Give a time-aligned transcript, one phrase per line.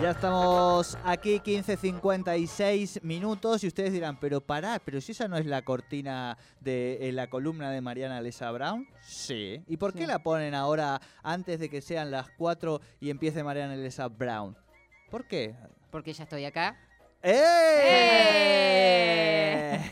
[0.00, 5.44] Ya estamos aquí, 15.56 minutos, y ustedes dirán, pero pará, pero si esa no es
[5.44, 8.86] la cortina de eh, la columna de Mariana Lesa Brown.
[9.00, 9.60] Sí.
[9.66, 13.74] ¿Y por qué la ponen ahora antes de que sean las 4 y empiece Mariana
[13.74, 14.56] Lesa Brown?
[15.10, 15.56] ¿Por qué?
[15.90, 16.76] Porque ya estoy acá.
[17.20, 18.14] ¡Eh!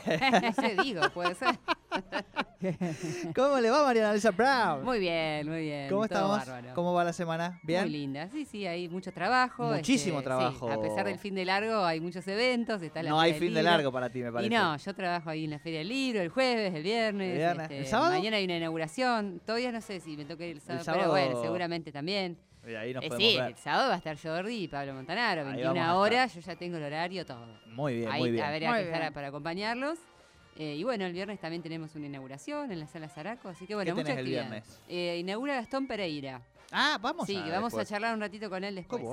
[0.55, 1.59] Se digo, puede ser.
[3.35, 4.85] ¿Cómo le va Mariana Lesa Brown?
[4.85, 5.89] Muy bien, muy bien.
[5.91, 6.39] ¿Cómo estamos?
[6.39, 6.75] bárbaro.
[6.75, 7.61] ¿Cómo va la semana?
[7.63, 7.83] ¿Bien?
[7.83, 8.29] Muy linda.
[8.31, 9.65] Sí, sí, hay mucho trabajo.
[9.73, 10.67] Muchísimo este, trabajo.
[10.69, 12.81] sí, a pesar del fin de largo, hay muchos eventos.
[12.83, 14.53] Está la No hay fin de largo para ti, me parece.
[14.53, 17.31] Y no, yo trabajo ahí en la Feria del Libro el jueves, el viernes.
[17.33, 17.63] ¿El viernes?
[17.65, 18.13] este, ¿El sábado?
[18.13, 19.41] Mañana hay una inauguración.
[19.45, 22.39] Todavía no sé si me toca ir el sábado, sábado- pero bueno, seguramente también.
[22.67, 23.51] Y ahí nos Eh, sí, ver.
[23.51, 25.43] el sábado va a estar Jordi y Pablo Montanaro.
[25.43, 27.47] Ahí 21 vamos a horas, yo ya tengo el horario, todo.
[27.67, 28.45] Muy bien, Ahí muy bien.
[28.45, 29.13] habrá Muy que estar bien.
[29.13, 29.99] para acompañarlos.
[30.59, 33.75] Eh, y bueno, el viernes también tenemos una inauguración en la sala Zaraco, así que
[33.75, 34.81] bueno, ¿Qué mucha tenés el viernes?
[34.89, 36.41] Eh, inaugura Gastón Pereira.
[36.73, 37.87] Ah, vamos sí, a que vamos después.
[37.87, 39.03] a charlar un ratito con él Qué después.
[39.03, 39.07] ¿eh?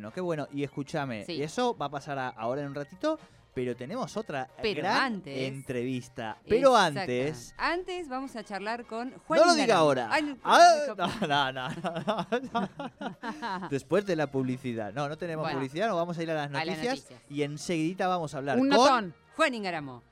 [0.00, 0.48] bueno, qué bueno.
[0.52, 1.32] Y escúchame, Sí.
[1.34, 3.18] y eso va a pasar a- ahora en un ratito,
[3.54, 6.36] pero tenemos otra Pero gran antes- entrevista.
[6.48, 7.00] Pero Exacta.
[7.02, 7.54] antes...
[7.58, 10.08] Antes vamos a charlar con Juan No lo diga ahora.
[10.10, 12.68] Ay, no, Ah, no, no, no,
[13.00, 13.68] no.
[13.70, 14.92] Después de la publicidad.
[14.92, 15.58] No, no tenemos Bueno.
[15.58, 17.20] publicidad, nos vamos a ir a las A las noticias, noticias.
[17.30, 18.76] y enseguidita vamos a hablar Un con...
[18.78, 19.14] notón.
[19.36, 20.02] Juan Ingaramo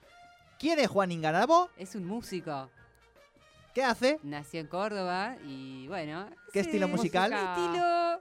[0.59, 1.69] ¿Quién es Juan Ingaramo?
[1.77, 2.71] es un músico.
[3.75, 4.19] ¿Qué hace?
[4.23, 6.29] Nació en Córdoba y bueno.
[6.53, 7.33] ¿Qué ese estilo musical?
[7.33, 8.21] estilo.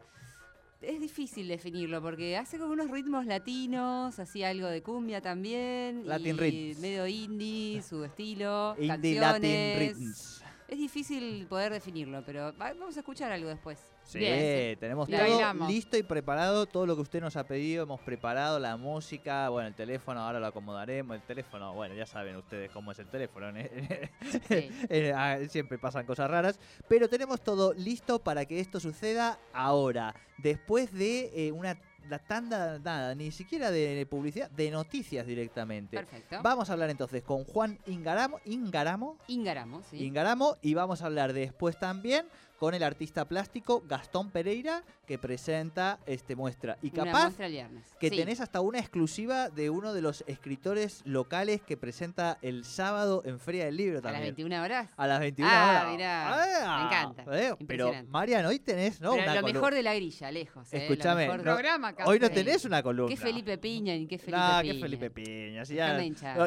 [0.82, 6.06] Es difícil definirlo porque hace como unos ritmos latinos, hacía algo de cumbia también.
[6.08, 6.76] Latin y.
[6.82, 8.76] Medio indie, su estilo.
[8.80, 9.22] Indie canciones.
[9.22, 10.44] Latin Rhythms.
[10.68, 13.80] Es difícil poder definirlo, pero va- vamos a escuchar algo después.
[14.04, 15.68] Sí, Bien, tenemos La todo bailamos.
[15.68, 19.68] listo y preparado, todo lo que usted nos ha pedido, hemos preparado la música, bueno,
[19.70, 23.48] el teléfono ahora lo acomodaremos, el teléfono, bueno, ya saben ustedes cómo es el teléfono,
[23.56, 24.10] ¿eh?
[24.48, 24.70] Sí.
[25.16, 30.94] Ah, siempre pasan cosas raras, pero tenemos todo listo para que esto suceda ahora, después
[30.94, 31.78] de eh, una
[32.10, 35.96] la tanda, nada, ni siquiera de publicidad, de noticias directamente.
[35.96, 36.40] Perfecto.
[36.44, 40.04] Vamos a hablar entonces con Juan Ingaramo, Ingaramo, Ingaramo, sí.
[40.04, 42.26] Ingaramo y vamos a hablar después también
[42.64, 47.52] con el artista plástico Gastón Pereira que presenta este muestra y Una capaz muestra el
[47.52, 47.84] viernes.
[48.00, 48.16] que Sí.
[48.16, 53.38] tenés hasta una exclusiva de uno de los escritores locales que presenta el sábado en
[53.42, 54.24] Feria del Libro a las también.
[54.36, 54.90] 21 horas.
[54.96, 55.92] A las 21 Ah, horas.
[55.92, 57.92] mirá, Ah, me encanta, eh, Pero.
[58.08, 59.12] Marian, hoy tenés, ¿no?
[59.12, 60.74] Pero Una lo mejor de la grilla, lejos.
[60.74, 61.94] eh, Escúchame, no- Programa.
[62.06, 63.14] Hoy no tenés una columna.
[63.14, 64.74] ¿Qué Felipe Piña qué Felipe Nah, Piña?
[64.74, 65.66] qué Felipe Piña.
[65.66, 66.00] si ya-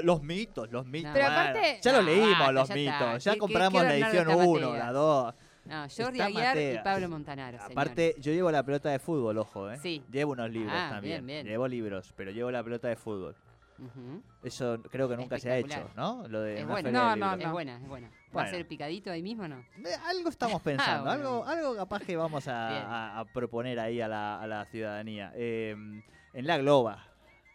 [0.03, 1.11] los mitos, los mitos.
[1.13, 3.23] Pero aparte- ya lo leímos, los mitos.
[3.23, 4.79] Ya ¿Qué- compramos la edición 1, Tamateas?
[4.87, 5.35] la 2.
[5.67, 6.79] No, Jordi Está Aguiar y.
[6.85, 7.59] Pablo Montanaro.
[7.63, 9.79] Aparte, yo llevo la pelota de fútbol, ojo, ¿eh?
[9.83, 10.03] Sí.
[10.11, 11.27] Llevo unos libros Ah, también.
[11.27, 11.47] bien, bien.
[11.53, 13.35] Llevo libros, pero llevo la pelota de fútbol.
[13.79, 14.23] Ujú.
[14.43, 16.23] Eso creo que nunca se ha hecho, Espectacular.
[16.23, 16.29] ¿no?
[16.29, 16.87] Lo de Es una bueno.
[16.89, 17.43] feria No, no.
[17.45, 18.09] Es buena, es buena.
[18.09, 18.49] ¿Va Bueno.
[18.49, 19.57] a ser picadito ahí mismo o no?
[19.59, 21.29] Eh, Algo estamos pensando, Ah, bueno.
[21.45, 22.83] algo, algo capaz que vamos a, Bien.
[22.87, 25.31] a- a proponer ahí a la, a la ciudadanía.
[25.35, 25.73] Eh,
[26.33, 27.05] en la Globa.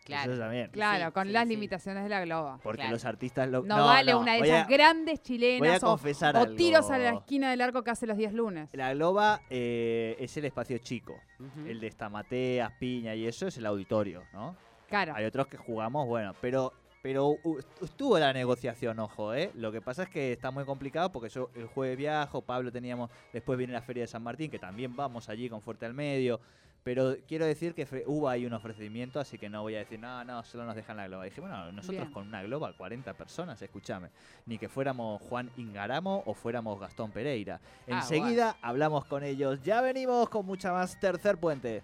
[0.04, 0.32] Claro.
[0.34, 0.70] Eso también.
[0.72, 1.50] Claro, Sí, con sí, las sí.
[1.56, 2.60] limitaciones de la globa.
[2.64, 2.92] Porque Claro.
[2.94, 5.94] los artistas lo No, vale no, una de esas a- grandes voy a chilenas o,
[5.94, 8.70] o tiros a la esquina del arco que hace los días lunes.
[8.74, 11.20] La Globa eh, es el espacio chico.
[11.68, 14.56] El de Estamateas, Piña y eso es el auditorio, ¿no?
[14.90, 15.14] Claro.
[15.16, 16.74] Hay otros que jugamos, bueno, pero
[17.04, 17.36] pero
[17.82, 19.50] estuvo la negociación, ojo, ¿eh?
[19.56, 23.10] Lo que pasa es que está muy complicado porque yo el jueves viajo, Pablo teníamos,
[23.34, 26.40] después viene la Feria de San Martín, que también vamos allí con Fuerte al Medio,
[26.84, 30.24] pero quiero decir que hubo ahí un ofrecimiento, así que no voy a decir, no,
[30.24, 31.26] no, solo nos dejan la globa.
[31.26, 32.12] Dije, bueno, nosotros Bien.
[32.12, 34.10] con una globa, 40 personas, escúchame,
[34.46, 37.60] ni que fuéramos Juan Ingaramo o fuéramos Gastón Pereira.
[37.88, 41.84] Ah, Enseguida hablamos con ellos, ya venimos con mucha más Tercer Puente.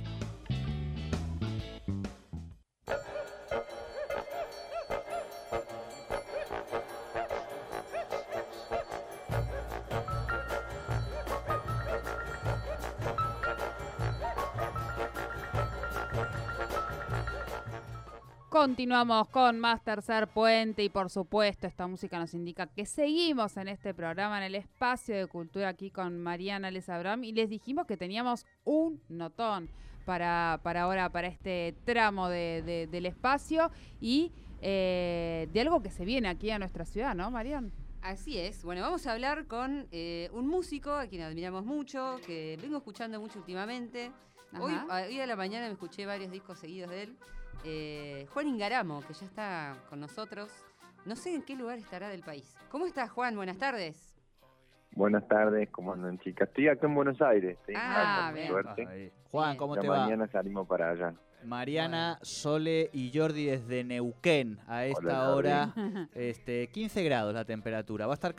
[18.61, 23.69] Continuamos con más Tercer Puente y por supuesto esta música nos indica que seguimos en
[23.69, 27.87] este programa, en el espacio de cultura aquí con Mariana Les Abraham y les dijimos
[27.87, 29.67] que teníamos un notón
[30.05, 34.31] para, para ahora, para este tramo de, del espacio y
[34.61, 37.71] eh, de algo que se viene aquí a nuestra ciudad, ¿no, Mariana?
[38.03, 38.63] Así es.
[38.63, 43.19] Bueno, vamos a hablar con eh, un músico a quien admiramos mucho, que vengo escuchando
[43.19, 44.11] mucho últimamente.
[44.59, 44.73] Hoy,
[45.07, 47.17] hoy a la mañana me escuché varios discos seguidos de él.
[47.63, 50.51] Eh, Juan Ingaramo, que ya está con nosotros.
[51.05, 52.55] No sé en qué lugar estará del país.
[52.69, 53.35] ¿Cómo estás, Juan?
[53.35, 54.15] Buenas tardes.
[54.93, 56.49] Buenas tardes, ¿cómo andan, chicas?
[56.49, 57.57] Estoy acá en Buenos Aires.
[57.75, 58.47] ah, bien.
[58.47, 59.11] Suerte.
[59.31, 60.01] Juan, ¿cómo te va?
[60.05, 61.13] Mañana salimos para allá.
[61.43, 65.73] Mariana, Sole y Jordi desde Neuquén a esta hora.
[66.13, 68.05] Este, 15 grados la temperatura.
[68.05, 68.35] Va a estar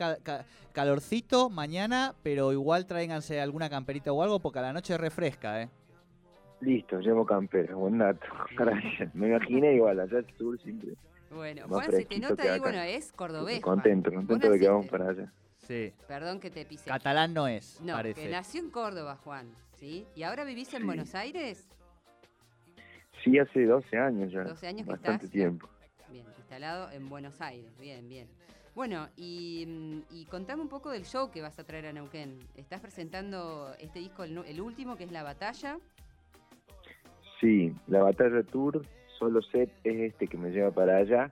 [0.73, 5.71] calorcito mañana, pero igual tráiganse alguna camperita o algo porque a la noche refresca, ¿eh?
[6.63, 8.25] Listo, llevo campera, buen dato.
[8.57, 9.13] Gracias.
[9.15, 10.93] Me imaginé igual, allá al sur siempre.
[11.31, 13.61] Bueno, Juan, se te nota ahí, bueno, es cordobés.
[13.61, 15.33] Contento, contento de que vamos para allá.
[15.59, 15.93] Sí.
[16.07, 16.89] Perdón que te pise.
[16.89, 18.23] Catalán no es, no, parece.
[18.23, 20.07] que nació en Córdoba, Juan, ¿sí?
[20.15, 21.69] ¿Y ahora vivís en Buenos Aires?
[23.25, 24.45] Sí, hace 12 años ya.
[24.45, 25.69] 12 años que Bastante tiempo.
[26.11, 28.29] Bien, instalado en Buenos Aires, bien, bien.
[28.75, 32.39] Bueno, y, mm, y, contame un poco del show que vas a traer a Neuquén.
[32.57, 35.79] Estás presentando este disco, el último, que es La Batalla.
[37.43, 38.87] Sí, la batalla tour,
[39.19, 41.29] solo set es este que me lleva para allá.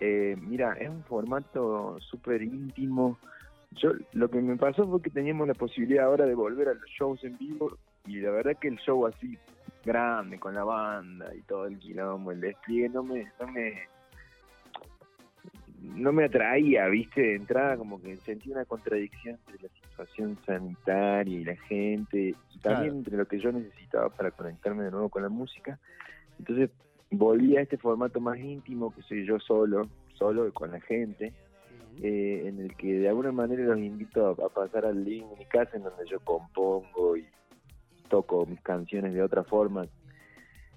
[0.00, 3.18] Eh, mira, es un formato súper íntimo.
[3.70, 6.90] Yo lo que me pasó fue que teníamos la posibilidad ahora de volver a los
[6.90, 9.38] shows en vivo y la verdad que el show así
[9.82, 13.88] grande con la banda y todo el quilombo, el despliegue no me no me
[15.80, 21.38] no me atraía, viste, de entrada como que sentí una contradicción entre la situación sanitaria
[21.38, 25.22] y la gente, y también entre lo que yo necesitaba para conectarme de nuevo con
[25.22, 25.78] la música.
[26.38, 26.70] Entonces
[27.10, 31.32] volví a este formato más íntimo que soy yo solo, solo con la gente,
[32.02, 35.46] eh, en el que de alguna manera los invito a, pasar al link en mi
[35.46, 37.26] casa en donde yo compongo y
[38.08, 39.86] toco mis canciones de otra forma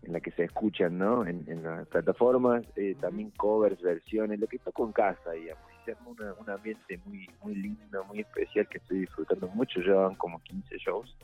[0.03, 1.27] en la que se escuchan, ¿no?
[1.27, 5.68] En, las plataformas, eh, también covers, versiones, lo que toco en casa, digamos.
[5.87, 9.79] Y un ambiente muy, muy lindo, muy especial que estoy disfrutando mucho.
[9.79, 11.15] Llevan como 15 shows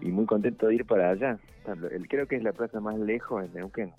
[0.00, 1.38] y muy contento de ir para allá.
[1.66, 3.92] El, creo que es la plaza más lejos en Neuquén.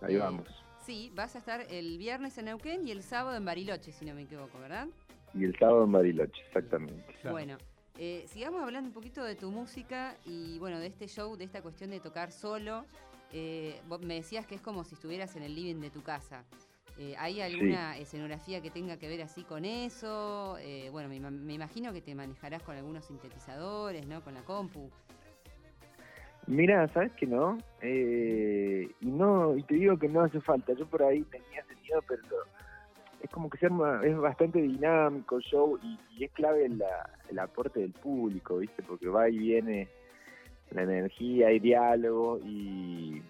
[0.00, 0.46] Ahí vamos.
[0.80, 4.14] Sí, vas a estar el viernes en Neuquén y el sábado en Bariloche, si no
[4.14, 4.88] me equivoco, ¿verdad?
[5.34, 7.14] Y el sábado en Bariloche, exactamente.
[7.30, 7.56] Bueno,
[7.98, 11.62] eh, sigamos hablando un poquito de tu música y bueno, de este show, de esta
[11.62, 12.84] cuestión de tocar solo.
[13.32, 16.44] Eh, me decías que es como si estuvieras en el living de tu casa.
[16.98, 20.56] Eh, ¿Hay alguna escenografía que tenga que ver así con eso?
[20.60, 24.22] Eh, bueno, me, imagino que te manejarás con algunos sintetizadores, ¿no?
[24.22, 24.90] Con la compu.
[26.46, 27.56] Mira, ¿sabes que no?
[27.82, 30.72] y no, y te digo que no hace falta.
[30.74, 32.22] Yo por ahí tenía ese miedo, pero
[33.22, 38.58] es como que es bastante dinámico el show y, es clave el aporte del público,
[38.58, 38.82] ¿viste?
[38.82, 39.88] Porque va y viene
[40.70, 43.22] la energía, hay diálogo y,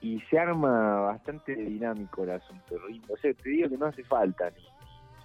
[0.00, 2.76] y se arma bastante dinámico el asunto.
[3.08, 4.64] O sea, te digo que no hace falta ni,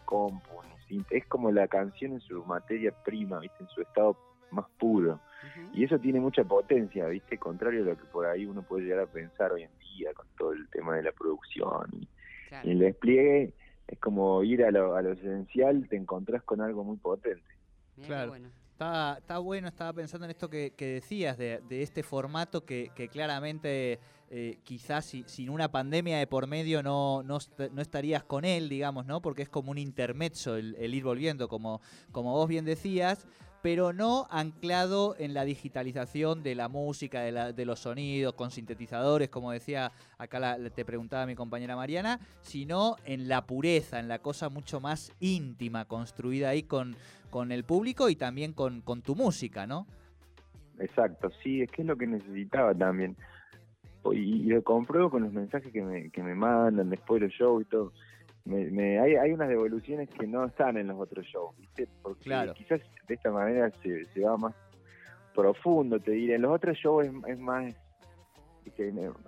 [0.06, 3.64] compu, ni es como la canción en su materia prima, ¿viste?
[3.64, 4.18] en su estado
[4.52, 5.20] más puro.
[5.74, 7.38] Y eso tiene mucha potencia, ¿viste?
[7.38, 10.26] Contrario a lo que por ahí uno puede llegar a pensar hoy en día con
[10.38, 11.88] todo el tema de la producción.
[12.64, 13.54] Y, el despliegue
[13.88, 17.44] es como ir a lo, a lo esencial, te encontrás con algo muy potente.
[18.06, 18.34] claro.
[18.76, 24.60] Está, está bueno, estaba pensando en esto que, decías, de, este formato que, claramente eh,
[24.66, 27.38] quizás sin una pandemia de por medio no, no,
[27.82, 29.22] estarías con él, digamos, ¿no?
[29.22, 31.80] Porque es como un intermezzo el, ir volviendo, como
[32.12, 33.26] vos bien decías,
[33.66, 39.30] pero no anclado en la digitalización de la música, de, de los sonidos, con sintetizadores,
[39.30, 44.50] como decía acá te preguntaba mi compañera Mariana, sino en la pureza, en la cosa
[44.50, 46.96] mucho más íntima, construida ahí con
[47.32, 49.88] con el público y también con, con tu música, ¿no?
[50.78, 53.18] Exacto, sí, es que es lo que necesitaba también.
[54.14, 57.64] Y, lo compruebo con los mensajes que me, que me mandan después de los shows
[57.64, 57.92] y todo.
[58.46, 61.88] Me, hay, hay unas devoluciones que no están en los otros shows, ¿viste?
[62.02, 64.56] Porque quizás de esta manera se, se va más
[65.34, 66.36] profundo, te diré.
[66.36, 67.74] En los otros shows es más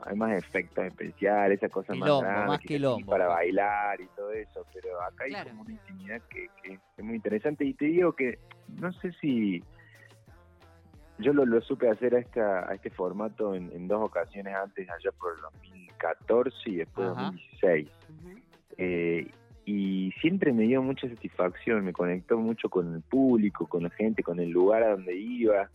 [0.06, 5.26] hay más efectos especiales, esa cosa más grande, para bailar y todo eso, pero acá
[5.26, 6.50] hay como una intimidad que,
[6.98, 7.66] es muy interesante.
[7.66, 9.64] Y te digo que no sé si
[11.20, 15.36] yo lo, supe hacer a, esta, a este formato en, dos ocasiones antes, allá por
[15.36, 17.90] el 2014 y después 2016.
[18.78, 19.30] Eh,
[19.66, 24.24] y siempre me dio mucha satisfacción, me conectó mucho con el público, con la gente,
[24.24, 25.70] con el lugar a donde iba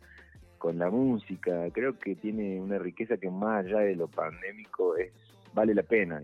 [0.56, 1.68] con la música.
[1.72, 5.12] Creo que tiene una riqueza que más allá de lo pandémico es,
[5.52, 6.22] vale la pena.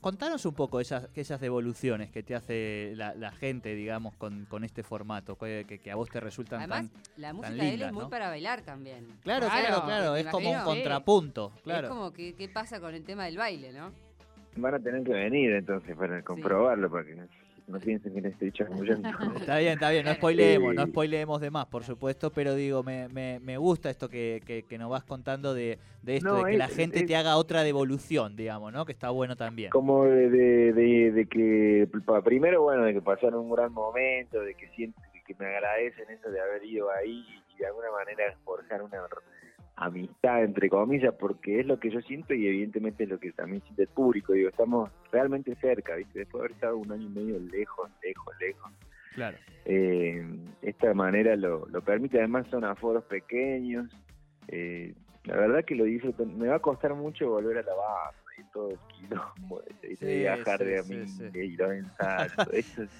[0.00, 4.82] Contanos un poco esas, esas devoluciones que te hace la, gente, digamos, con, con este
[4.82, 8.60] formato, que, a vos te resultan Además, la música de él es muy para bailar
[8.60, 9.06] también.
[9.22, 11.52] Claro, claro, claro, es como un contrapunto.
[11.62, 11.86] Claro.
[11.86, 14.09] Es como que, qué pasa con el tema del baile, ¿no?
[14.56, 17.16] Van a tener que venir entonces para comprobarlo, porque
[17.66, 19.08] no piensen que les estoy chamullando.
[19.36, 23.08] Está bien, está bien, no spoileemos, no spoileemos de más, por supuesto, pero digo, me,
[23.08, 27.04] me, gusta esto que, que, nos vas contando de, de esto, de que la gente
[27.04, 28.84] te haga otra devolución, digamos, ¿no?
[28.84, 29.70] Que está bueno también.
[29.70, 30.30] Como de,
[30.72, 31.88] de, de, que,
[32.24, 36.28] primero, bueno, de que pasaron un gran momento, de que sienten que me agradecen eso
[36.28, 39.00] de haber ido ahí y de alguna manera forjar una
[39.76, 43.62] amistad, entre comillas, porque es lo que yo siento y evidentemente es lo que también
[43.62, 44.32] siente el público.
[44.32, 46.20] Digo, estamos realmente cerca, ¿viste?
[46.20, 48.72] Después de haber estado un año y medio lejos, lejos, lejos.
[49.14, 49.38] Claro.
[49.64, 50.24] Eh,
[50.62, 53.90] esta manera lo, lo permite, además son aforos pequeños.
[54.48, 56.24] Eh, la verdad que lo disfruto.
[56.26, 60.58] Me va a costar mucho volver a la base y todo el quilombo de, viajar
[60.58, 62.26] de mí, de ir a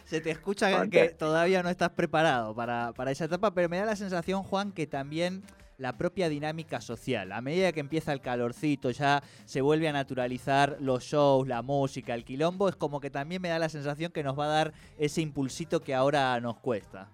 [0.04, 3.86] Se te escucha que todavía no estás preparado para, para esa etapa, pero me da
[3.86, 5.42] la sensación, Juan, que también
[5.80, 7.32] la propia dinámica social.
[7.32, 12.14] A medida que empieza el calorcito, ya se vuelve a naturalizar los shows, la música,
[12.14, 14.72] el quilombo, es como que también me da la sensación que nos va a dar
[14.98, 17.08] ese impulsito que ahora nos cuesta.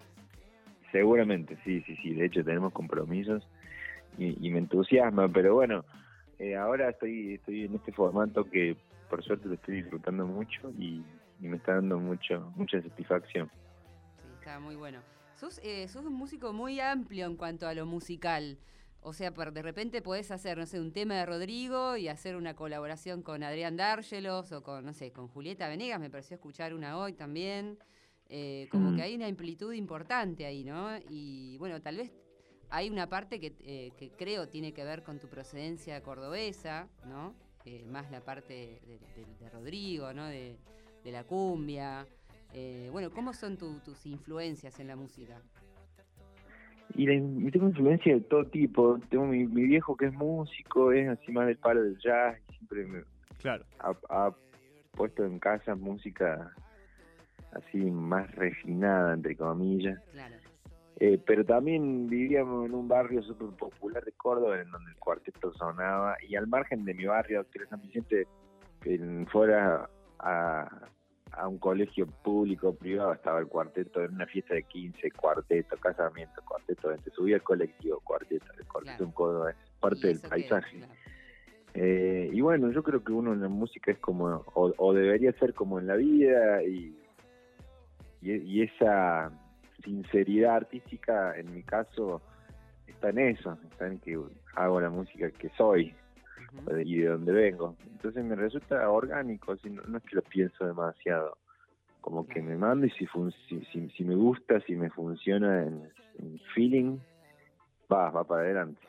[0.91, 2.13] Seguramente, sí, sí, sí.
[2.13, 3.47] De hecho, tenemos compromisos
[4.17, 5.85] y, me entusiasma, pero bueno,
[6.37, 8.75] eh, ahora estoy, estoy en este formato que
[9.09, 11.01] por suerte lo estoy disfrutando mucho y,
[11.39, 13.49] y me está dando mucho, mucha satisfacción.
[14.17, 14.99] Sí, está muy bueno.
[15.37, 18.57] Sos, eh, sos un músico muy amplio en cuanto a lo musical.
[19.01, 22.55] O sea, de repente podés hacer, no sé, un tema de Rodrigo y hacer una
[22.55, 26.97] colaboración con Adrián Dárgelos o con, no sé, con Julieta Venegas, me pareció escuchar una
[26.97, 27.77] hoy también.
[28.29, 29.01] Eh, como que mm.
[29.01, 30.89] hay una amplitud importante ahí, ¿no?
[31.09, 32.11] Y bueno, tal vez
[32.71, 37.35] hay una parte que, eh, que creo tiene que ver con tu procedencia cordobesa, ¿no?
[37.85, 40.25] más la parte de, Rodrigo, ¿no?
[40.25, 40.57] De,
[41.03, 42.07] de la cumbia.
[42.53, 45.41] Eh, bueno, ¿cómo son tus influencias en la música?
[46.95, 47.05] Y
[47.51, 48.99] tengo influencia de todo tipo.
[49.09, 52.85] Tengo mi, viejo que es músico, es así más del palo del jazz, y siempre
[52.85, 53.03] me
[53.39, 53.65] claro.
[53.79, 54.31] ha,
[54.93, 56.51] puesto en casa música
[57.51, 59.99] así más refinada, entre comillas.
[60.11, 60.35] Claro.
[60.99, 65.53] Eh, pero también vivíamos en un barrio súper popular de Córdoba, en donde el cuarteto
[65.53, 68.25] sonaba, y al margen de mi barrio, que era San Vicente,
[69.27, 69.87] fuera
[70.17, 70.67] a,
[71.31, 76.41] a un colegio público privado, estaba el cuarteto en una fiesta de 15, cuarteto, casamiento,
[76.45, 80.81] cuarteto, se subía el colectivo, cuarteto, el cuarteto un codo es parte del paisaje.
[81.73, 85.53] Eh, y bueno, yo creo que uno en la música es como, o, debería ser
[85.53, 86.97] como en la vida, y,
[88.21, 89.31] y, esa
[89.83, 92.21] sinceridad artística, en mi caso,
[92.87, 94.19] está en eso, está en que
[94.55, 95.93] hago la música que soy,
[96.85, 97.75] y de dónde vengo.
[97.91, 101.37] Entonces me resulta orgánico, si no, es que lo pienso demasiado.
[102.01, 103.07] Como que me mando y si,
[103.47, 105.91] si, si, me gusta, si me funciona en,
[106.53, 106.97] feeling,
[107.91, 108.81] va, va para adelante.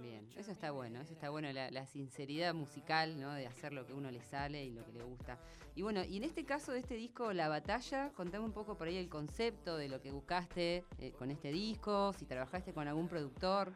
[0.00, 3.32] Bien, eso está bueno, eso está bueno, la, sinceridad musical, ¿no?
[3.32, 5.38] De hacer lo que uno le sale y lo que le gusta.
[5.76, 8.88] Y bueno, y en este caso de este disco, La Batalla, contame un poco por
[8.88, 13.08] ahí el concepto de lo que buscaste eh, con este disco, si trabajaste con algún
[13.08, 13.72] productor.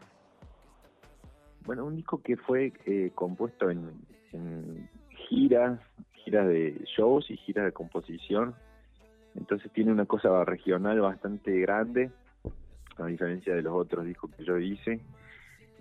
[1.68, 4.88] Bueno, un disco que fue eh, compuesto en,
[5.28, 5.78] giras,
[6.24, 8.54] giras de shows y giras de composición.
[9.36, 12.10] Entonces tiene una cosa regional bastante grande,
[12.96, 15.02] a diferencia de los otros discos que yo hice.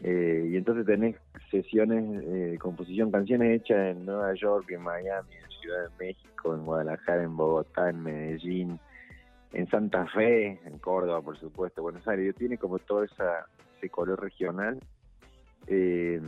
[0.04, 1.16] Eh, y entonces tenés
[1.50, 6.54] sesiones eh, de composición, canciones hechas en Nueva York, en Miami, en Ciudad de México,
[6.54, 8.78] en Guadalajara, en Bogotá, en Medellín,
[9.54, 12.36] en Santa Fe, en Córdoba, por supuesto, Buenos Aires.
[12.36, 13.46] Tiene como todo esa,
[13.78, 14.82] ese color regional
[15.68, 16.22] eh,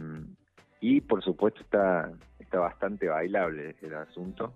[0.81, 4.53] y por supuesto está, está bastante bailable el asunto,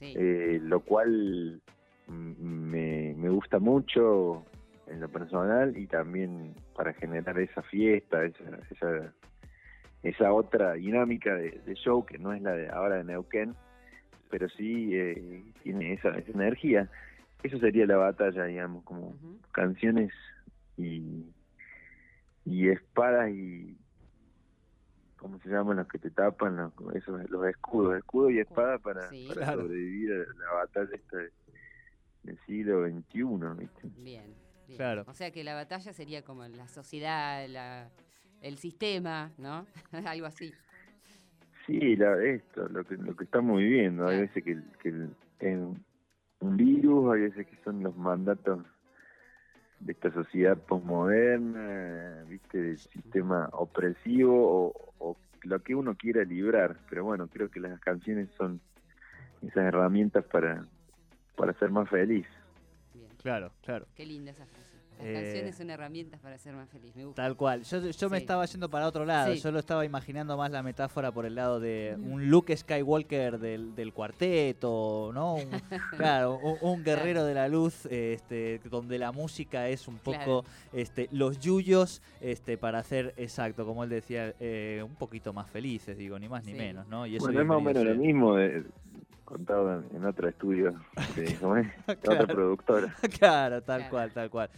[0.00, 1.60] eh, lo cual
[2.08, 4.44] me, me gusta mucho
[4.86, 9.12] en lo personal y también para generar esa fiesta, esa, esa,
[10.02, 13.54] esa otra dinámica de, show que no es la de ahora de Neuquén,
[14.30, 16.88] pero sí eh, tiene esa, esa energía.
[17.42, 19.14] Eso sería la batalla, digamos, como
[19.52, 20.12] canciones
[20.76, 21.26] y,
[22.44, 23.76] y espadas y,
[25.26, 26.56] ¿cómo se llaman los que te tapan?
[26.56, 31.16] Los, esos, los escudos, escudo y espada para, sobrevivir a la batalla esta
[32.22, 33.24] del siglo XXI,
[33.58, 33.88] ¿viste?
[33.98, 34.34] Bien,
[34.76, 35.04] Claro.
[35.08, 37.90] O sea que la batalla sería como la sociedad, la,
[38.40, 39.66] el sistema, ¿no?
[40.06, 40.52] Algo así.
[41.66, 44.06] Sí, la, esto, lo que, lo que estamos viviendo.
[44.06, 45.08] Hay veces que, que
[45.40, 45.58] es
[46.38, 48.64] un virus, hay veces que son los mandatos
[49.80, 56.76] de esta sociedad posmoderna, viste, del sistema opresivo o, lo que uno quiera librar.
[56.90, 58.60] Pero bueno, creo que las canciones son
[59.42, 60.66] esas herramientas para,
[61.36, 62.26] para ser más feliz.
[62.92, 63.10] Bien.
[63.22, 63.86] Claro, claro.
[63.94, 64.65] Qué linda esa frase.
[64.98, 66.94] Las Eh, canciones son herramientas para ser más feliz.
[66.96, 67.22] Me gusta.
[67.22, 67.62] Tal cual.
[67.64, 69.32] Yo, yo me estaba yendo para otro lado.
[69.34, 69.40] Sí.
[69.40, 73.74] Yo lo estaba imaginando más la metáfora por el lado de un Luke Skywalker del,
[73.74, 75.34] del cuarteto, ¿no?
[75.34, 75.50] Un-
[75.96, 80.44] claro, un, un guerrero de la luz, este, donde la música es un poco Claro.
[80.72, 85.96] este, los yuyos este, para hacer, exacto, como él decía, eh, un poquito más felices,
[85.98, 86.58] digo, ni más ni Sí.
[86.58, 87.06] menos, ¿no?
[87.06, 88.64] Y eso Bueno, es más o menos lo mismo de,
[89.26, 90.74] contado en, en otro estudio
[91.14, 91.66] de, ¿cómo es?
[91.86, 92.22] De Claro.
[92.22, 92.94] otra productora.
[93.18, 93.90] claro, tal Claro.
[93.90, 94.50] cual, tal cual.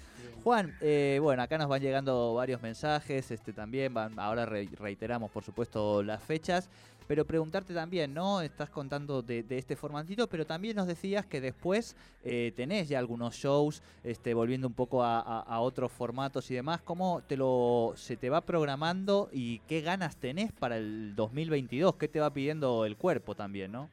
[0.45, 5.31] Juan, eh, bueno, acá nos van llegando varios mensajes, este también van, ahora re- reiteramos
[5.33, 6.71] por supuesto las fechas,
[7.09, 8.41] pero preguntarte también, ¿no?
[8.41, 12.99] Estás contando de, de este formatito, pero también nos decías que después eh, tenés ya
[12.99, 17.37] algunos shows, este, volviendo un poco a, a- a otros formatos y demás, ¿cómo te
[17.37, 21.97] lo se te va programando y qué ganas tenés para el 2022?
[21.97, 23.91] ¿Qué te va pidiendo el cuerpo también, no?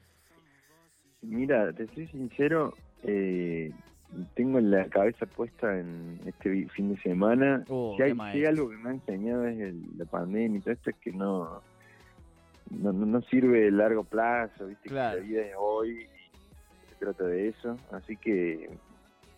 [1.27, 3.71] Mira, te soy sincero, eh,
[4.35, 7.63] tengo la cabeza puesta en este fin de semana.
[7.67, 10.73] Oh, si, hay, si algo que me ha enseñado es el- la pandemia y todo
[10.73, 11.61] esto, es que no,
[12.69, 15.15] no, no- no sirve de largo plazo, viste Claro.
[15.17, 17.77] que la vida es hoy y se trata de eso.
[17.91, 18.69] Así que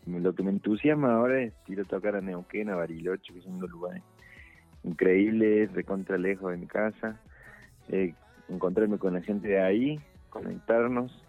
[0.06, 3.60] lo que me entusiasma ahora es ir a tocar a Neuquén, a Bariloche, que son
[3.60, 4.04] dos lugares
[4.84, 7.20] increíbles, de contra lejos de mi casa.
[7.90, 8.14] Eh,
[8.50, 11.24] encontrarme con la gente de ahí, conectarnos.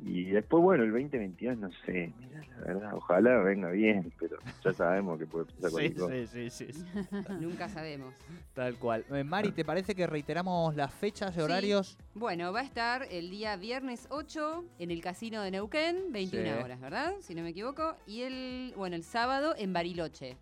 [0.00, 4.72] Y después, bueno, el 2022, no sé, mira, la verdad, ojalá venga bien, pero ya
[4.72, 6.14] sabemos que puede pasar cualquier cosa.
[6.14, 6.84] sí, sí, sí.
[7.40, 8.14] Nunca sabemos.
[8.54, 9.04] Tal cual.
[9.10, 11.40] Eh, Mari, ¿te parece que reiteramos las fechas y Sí.
[11.40, 11.98] horarios?
[12.14, 16.62] Bueno, va a estar el día viernes 8 en el casino de Neuquén, 21 Sí.
[16.62, 17.14] horas, ¿verdad?
[17.20, 17.96] Si no me equivoco.
[18.06, 20.36] Y el, bueno, el sábado en Bariloche,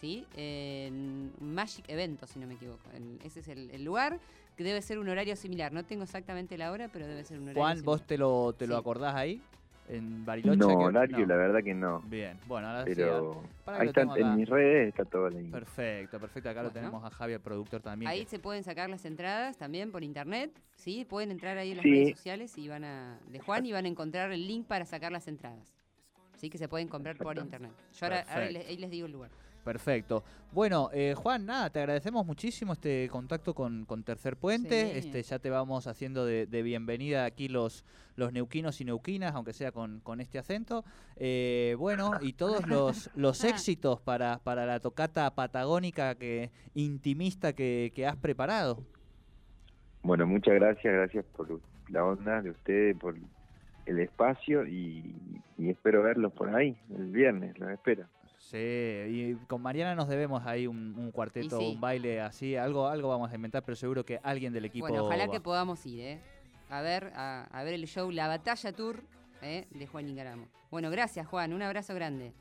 [0.00, 0.26] ¿sí?
[0.36, 2.90] En Magic Evento, si no me equivoco.
[2.94, 4.18] En- ese es el, el lugar,
[4.58, 5.72] que debe ser un horario similar.
[5.72, 8.66] No tengo exactamente la hora, pero debe ser un horario Juan, ¿vos te lo, te
[8.66, 8.80] lo Sí.
[8.80, 9.40] acordás ahí?
[9.88, 10.58] ¿En Bariloche?
[10.58, 11.26] No, que- horario, no.
[11.26, 12.00] la verdad que no.
[12.00, 15.52] Bien, bueno, ahora sí, Pero para que ahí está, en mis redes está todo info.
[15.52, 16.50] Perfecto, perfecto.
[16.50, 18.10] Acá lo tenemos a Javier, productor también.
[18.10, 21.06] Ahí que- se pueden sacar las entradas también por internet, ¿sí?
[21.08, 21.90] Pueden entrar ahí en las Sí.
[21.92, 25.12] redes sociales y van a de Juan y van a encontrar el link para sacar
[25.12, 25.72] las entradas.
[26.34, 27.70] Sí, que se pueden comprar por internet.
[27.96, 29.30] Yo ahora, ahora les, ahí les digo el lugar.
[29.68, 30.24] Perfecto.
[30.50, 34.92] Bueno, eh, Juan, nada, te agradecemos muchísimo este contacto con, con Tercer Puente.
[34.92, 34.98] Sí.
[34.98, 37.84] Este, ya te vamos haciendo de, de bienvenida aquí los,
[38.16, 40.86] los neuquinos y neuquinas, aunque sea con, con este acento.
[41.16, 47.92] Eh, bueno, y todos los, los éxitos para, para la tocata patagónica que intimista que,
[47.94, 48.82] que has preparado.
[50.02, 53.16] Bueno, muchas gracias, gracias por la onda de ustedes, por
[53.84, 55.14] el espacio y,
[55.58, 58.06] y espero verlos por ahí el viernes, los espero.
[58.50, 61.72] Sí, y con Mariana nos debemos ahí un, un cuarteto, sí.
[61.74, 64.88] un baile así, algo, algo vamos a inventar, pero seguro que alguien del equipo.
[64.88, 65.32] Bueno, ojalá va.
[65.32, 66.20] que podamos ir, ¿eh?
[66.70, 69.02] A ver, a, a ver el show La Batalla Tour
[69.42, 69.66] ¿eh?
[69.70, 70.46] de Juan Ingaramo.
[70.70, 72.32] Bueno, gracias Juan, un abrazo grande.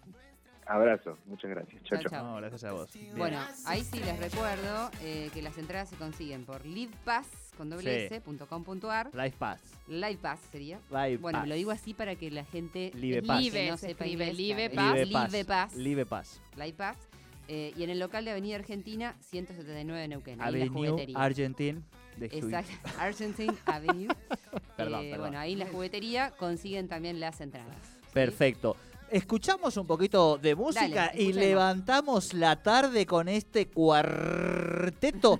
[0.65, 1.83] Abrazo, muchas gracias.
[1.83, 2.19] Chao, Chao, chao.
[2.21, 2.31] chao.
[2.31, 2.93] No, gracias a vos.
[2.93, 3.17] Bien.
[3.17, 8.07] Bueno, ahí sí les recuerdo eh, que las entradas se consiguen por livepass con doble
[8.07, 8.13] Sí.
[8.13, 9.09] s, punto com punto ar.
[9.13, 9.61] Live Pass.
[9.87, 10.79] Livepass sería.
[10.89, 11.47] Live Bueno, Pass.
[11.49, 13.41] lo digo así para que la gente Live Pass.
[13.41, 14.97] Live, no se sepa escribe Live Pass.
[14.97, 15.31] es Live Pass.
[15.31, 15.75] Live Pass.
[15.75, 16.41] Live Pass.
[16.55, 16.97] Live Pass.
[17.49, 20.41] Eh, y en el local de Avenida Argentina, 179 de Neuquén.
[20.41, 21.17] Avenue juguetería.
[21.17, 21.81] Argentine.
[22.17, 24.07] De Ju- Exacto, Argentine Avenue.
[24.77, 25.19] Perdón, Eh, perdón.
[25.19, 27.75] Bueno, ahí en la juguetería consiguen también las entradas.
[27.83, 28.07] ¿sí?
[28.13, 28.75] Perfecto.
[29.09, 35.39] Escuchamos un poquito de música Dale, y levantamos la tarde con este cuarteto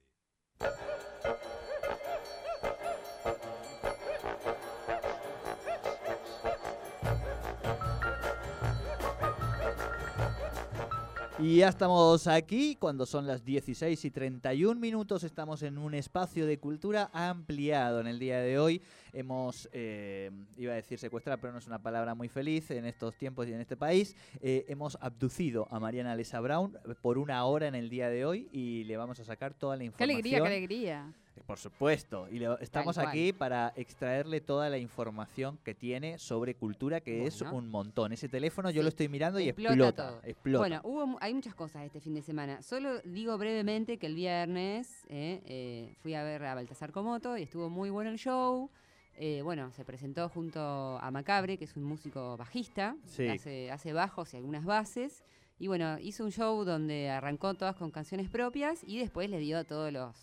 [11.41, 16.45] Y ya estamos aquí, cuando son las 16 y 31 minutos, estamos en un espacio
[16.45, 17.99] de cultura ampliado.
[17.99, 18.79] En el día de hoy
[19.11, 23.15] hemos, eh, iba a decir secuestrar, pero no es una palabra muy feliz en estos
[23.15, 27.67] tiempos y en este país, eh, hemos abducido a Mariana Lesa Brown por una hora
[27.67, 30.11] en el día de hoy y le vamos a sacar toda la Qué información.
[30.11, 31.13] alegría, qué alegría.
[31.45, 32.27] Por supuesto.
[32.29, 37.41] Y le- estamos aquí para extraerle toda la información que tiene sobre cultura, que es
[37.41, 38.13] un montón.
[38.13, 40.59] Ese teléfono yo lo estoy mirando y explota explota.
[40.59, 42.61] Bueno, hubo, hay muchas cosas este fin de semana.
[42.61, 47.43] Solo digo brevemente que el viernes eh, eh, fui a ver a Baltasar Comoto y
[47.43, 48.69] estuvo muy bueno el show.
[49.17, 53.27] Eh, bueno, se presentó junto a Macabre, que es un músico bajista, Sí.
[53.27, 55.23] hace, hace bajos y algunas bases.
[55.59, 59.63] Y bueno, hizo un show donde arrancó todas con canciones propias y después le dio
[59.63, 60.15] todos los...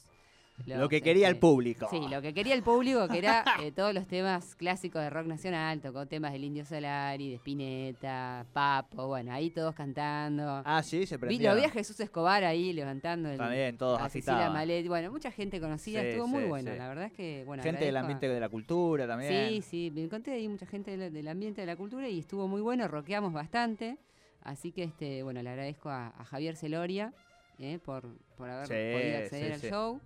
[0.66, 1.86] lo que quería el público.
[1.90, 5.26] Sí, lo que quería el público, que era eh, todos los temas clásicos de rock
[5.26, 10.62] nacional, tocó temas del Indio Solari, de Spinetta, Papo, bueno, ahí todos cantando.
[10.64, 11.50] Ah, sí, se prendió.
[11.50, 14.50] lo vi a Jesús Escobar ahí levantando el, También, todos a Cecilia.
[14.50, 16.78] Malet, bueno, mucha gente conocida, Sí, estuvo muy bueno, sí.
[16.78, 19.32] la verdad es que, bueno, Gente del a- ambiente de la cultura también.
[19.32, 22.48] Sí, sí, me encontré ahí mucha gente del, del ambiente de la cultura y estuvo
[22.48, 23.96] muy bueno, rockeamos bastante,
[24.42, 27.12] así que, este, bueno, le agradezco a, a Javier Celoria
[27.58, 28.04] eh, por,
[28.36, 29.68] por haber podido acceder al sí.
[29.68, 30.00] show,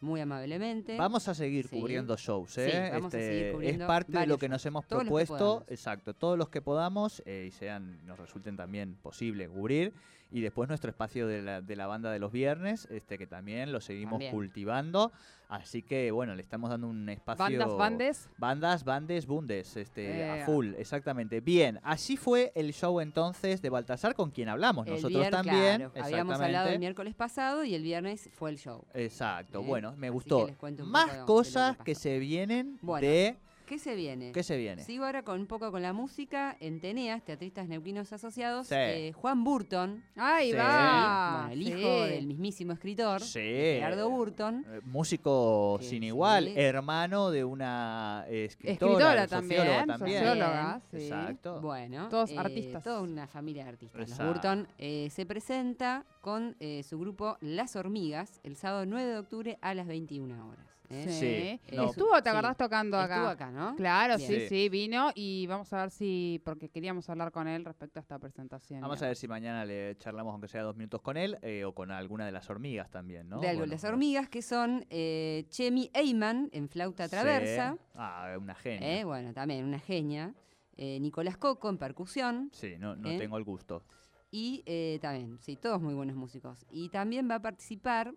[0.00, 0.96] muy amablemente.
[0.96, 1.78] Vamos a seguir Sí.
[1.78, 2.90] cubriendo shows, Sí, ¿eh?
[2.92, 6.38] vamos a Este, seguir es cubriendo parte de lo que nos hemos propuesto, exacto, todos
[6.38, 9.92] los que podamos eh, y sean, nos resulten también posible cubrir.
[10.32, 13.72] Y después nuestro espacio de la, de la banda de los viernes, este que también
[13.72, 14.32] lo seguimos También.
[14.32, 15.10] cultivando.
[15.48, 17.44] Así que bueno, le estamos dando un espacio.
[17.58, 18.28] Bandas, bandes.
[18.38, 20.42] Bandas, bandes, bundes, este, Eh.
[20.42, 21.40] a full, exactamente.
[21.40, 24.86] Bien, así fue el show entonces de Baltasar con quien hablamos.
[24.86, 25.76] El Nosotros vier- también.
[25.90, 28.84] claro, habíamos hablado el miércoles pasado y el viernes fue el show.
[28.94, 29.64] Exacto, ¿eh?
[29.66, 30.46] bueno, me gustó.
[30.84, 33.36] Más cosas que se vienen Bueno, de...
[33.70, 34.32] ¿Qué se viene?
[34.32, 34.82] ¿Qué se viene?
[34.82, 36.56] Sigo ahora con un poco con la música.
[36.58, 38.74] En Teneas, Teatristas Neuquinos Asociados, Sí.
[38.76, 40.56] eh, Juan Burton, Ahí Sí.
[40.56, 41.30] va.
[41.46, 41.70] bueno, el sí.
[41.80, 43.38] hijo del mismísimo escritor, Sí.
[43.38, 44.66] Gerardo Burton.
[44.68, 46.06] Eh, Músico Que sin sí.
[46.06, 50.18] igual, hermano de una eh, escritora, Escritora también, socióloga también.
[50.24, 50.96] socióloga, sí.
[50.96, 51.60] Exacto.
[51.60, 52.82] Bueno, Todos eh, artistas.
[52.82, 54.08] Toda una familia de artistas.
[54.18, 54.18] Los.
[54.26, 59.58] Burton eh, se presenta con eh, su grupo Las Hormigas el sábado 9 de octubre
[59.62, 60.66] a las 21 horas.
[60.90, 61.04] ¿Eh?
[61.08, 61.60] Sí.
[61.70, 61.84] Sí, no.
[61.84, 62.36] Estuvo, ¿te Sí.
[62.36, 63.14] acordás tocando acá?
[63.14, 63.76] Estuvo acá, ¿no?
[63.76, 64.28] Claro, Bien.
[64.28, 64.48] sí, Sí.
[64.48, 68.18] sí, vino y vamos a ver si, porque queríamos hablar con él respecto a esta
[68.18, 68.80] presentación.
[68.80, 71.74] Vamos a ver si mañana le charlamos, aunque sea dos minutos con él, eh, o
[71.74, 73.40] con alguna de las hormigas también, ¿no?
[73.40, 77.74] de algo, Bueno, las hormigas que son eh, Chemi Eyman en flauta traversa.
[77.78, 77.84] Sí.
[77.94, 79.00] Ah, una genia.
[79.00, 80.34] eh, bueno, también una genia.
[80.82, 82.48] eh, Nicolás Coco en percusión.
[82.52, 83.18] Sí, no, no ¿Eh?
[83.18, 83.84] tengo el gusto.
[84.30, 86.64] Y eh, también, sí, todos muy buenos músicos.
[86.70, 88.14] Y también va a participar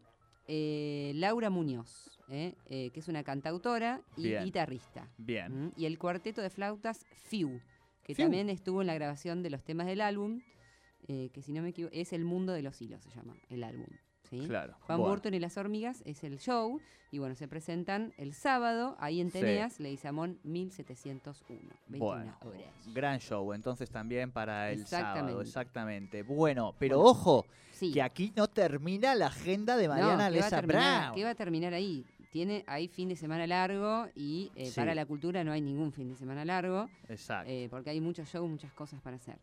[0.48, 4.44] eh, Laura Muñoz, eh, eh, que es una cantautora y Bien.
[4.46, 5.08] guitarrista.
[5.18, 5.66] Bien.
[5.68, 5.72] ¿Mm?
[5.78, 7.60] Y el cuarteto de flautas FIU,
[8.04, 8.26] que Fiu.
[8.26, 10.42] también estuvo en la grabación de los temas del álbum,
[11.08, 13.64] eh, que si no me equivoco, es El Mundo de los Hilos, se llama el
[13.64, 13.88] álbum.
[14.30, 14.40] ¿sí?
[14.48, 14.74] Claro.
[14.82, 15.12] Juan Bueno.
[15.12, 16.80] Burton y las hormigas es el show.
[17.12, 19.40] Y bueno, se presentan el sábado ahí en Sí.
[19.40, 21.70] Teneas, Leguizamón 1701.
[21.88, 22.74] 21 Bueno, horas.
[22.94, 25.42] gran show entonces también para el sábado, Exactamente.
[25.44, 26.24] exactamente.
[26.24, 27.92] Bueno, pero ojo, Sí.
[27.92, 31.16] que aquí no termina la agenda de Mariana no, que va, a Lesa terminar, Brown.
[31.16, 32.06] que va a terminar ahí.
[32.34, 34.72] Tiene ahí fin de semana largo y eh, Sí.
[34.76, 37.48] para la cultura no hay ningún fin de semana largo, Exacto.
[37.52, 39.38] eh, porque hay muchos shows, muchas cosas para hacer.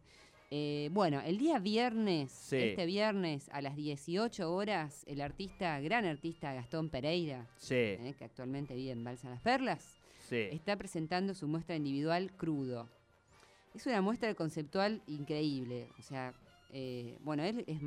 [0.51, 2.57] Eh, bueno, el día viernes, Sí.
[2.57, 8.25] este viernes a las 18 horas, el artista, gran artista Gastón Pereira, sí, eh, que
[8.25, 10.49] actualmente vive en Balsa Las Perlas, sí.
[10.51, 12.89] está presentando su muestra individual Crudo.
[13.73, 15.87] Es una muestra conceptual increíble.
[15.97, 16.35] O sea,
[16.73, 17.81] eh, bueno, él es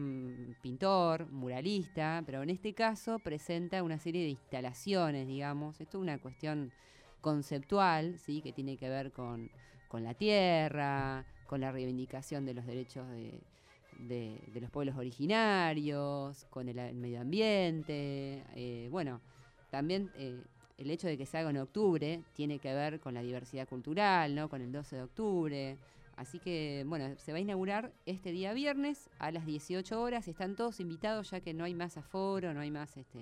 [0.61, 5.79] pintor, muralista, pero en este caso presenta una serie de instalaciones, digamos.
[5.81, 6.71] Esto es una cuestión
[7.21, 8.41] conceptual, ¿sí?
[8.41, 9.49] Que tiene que ver con,
[9.87, 13.41] con la tierra, con la reivindicación de los derechos de,
[13.91, 18.43] de- los pueblos originarios, con el, el medio ambiente.
[18.55, 19.21] eh, bueno,
[19.69, 20.43] también eh,
[20.77, 24.35] el hecho de que se haga en octubre tiene que ver con la diversidad cultural,
[24.35, 24.49] ¿no?
[24.49, 25.77] Con el 12 de octubre.
[26.15, 30.27] Así que, bueno, se va a inaugurar este día viernes a las 18 horas.
[30.27, 33.19] Están todos invitados ya que no hay más aforo, no hay más, este...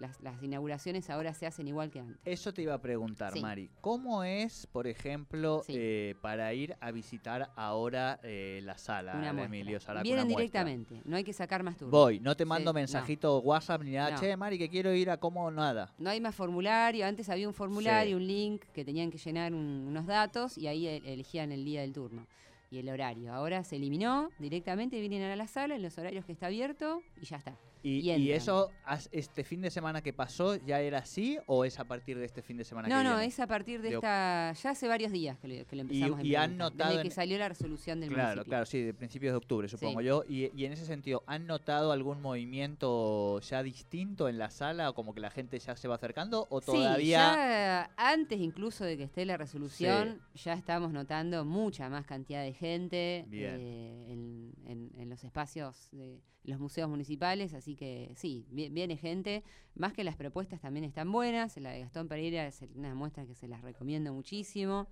[0.00, 2.16] Las, las inauguraciones ahora se hacen igual que antes.
[2.24, 3.40] Eso te iba a preguntar, Sí.
[3.40, 3.70] Mari.
[3.82, 5.74] ¿Cómo es, por ejemplo, Sí.
[5.76, 9.44] eh, para ir a visitar ahora eh, la sala Una de muestra.
[9.44, 10.02] Emilio Saraco?
[10.04, 11.92] Vienen una directamente, no hay que sacar más turnos.
[11.92, 12.80] Voy, no te mando Sí, no.
[12.80, 14.12] mensajito WhatsApp ni nada.
[14.12, 14.18] No.
[14.20, 15.92] Che, Mari, que quiero ir a como nada.
[15.98, 17.04] No hay más formulario.
[17.06, 20.86] Antes había un formulario, un link que tenían que llenar un- unos datos y ahí
[20.86, 22.26] elegían el día del turno
[22.70, 23.34] y el horario.
[23.34, 27.26] Ahora se eliminó directamente, vienen a la sala en los horarios que está abierto y
[27.26, 27.54] ya está.
[27.82, 28.72] ¿Y, Y y eso,
[29.10, 32.42] este fin de semana que pasó, ya era así o es a partir de este
[32.42, 33.24] fin de semana No, que no, viene?
[33.26, 34.52] es a partir de esta.
[34.52, 37.10] Ya hace varios días que, le- que lo empezamos a y han notado Desde que
[37.14, 38.44] salió la resolución del Claro, municipio.
[38.50, 40.06] claro, sí, de principios de octubre, supongo Sí.
[40.06, 40.24] yo.
[40.28, 44.94] Y, y en ese sentido, ¿han notado algún movimiento ya distinto en la sala o
[44.94, 47.08] como que la gente ya se va acercando o Sí, todavía...
[47.18, 52.52] ya antes incluso de que esté la resolución, ya estamos notando mucha más cantidad de
[52.52, 58.44] gente eh, en, en- en los espacios de los museos municipales, así Así que sí,
[58.50, 59.44] vi- viene gente,
[59.76, 63.36] más que las propuestas también están buenas, la de Gastón Pereira es una muestra que
[63.36, 64.88] se las recomiendo muchísimo,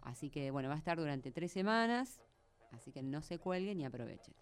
[0.00, 2.22] así que bueno, va a estar durante tres semanas,
[2.70, 4.32] así que no se cuelguen y aprovechen.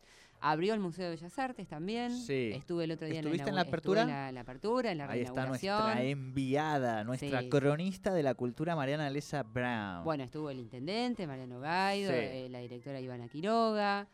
[0.41, 2.53] Abrió el Museo de Bellas Artes también, Sí.
[2.55, 4.05] estuve el otro día ¿Estuviste en en la, la inau- estuve en apertura?
[4.27, 7.49] la, la apertura, en la Ahí está nuestra enviada, nuestra Sí.
[7.49, 10.05] cronista de la cultura, Mariana Lesa Brown.
[10.05, 12.17] Bueno, estuvo el intendente, Mariano Gaido, Sí.
[12.21, 14.09] eh, la directora Ivana Quiroga.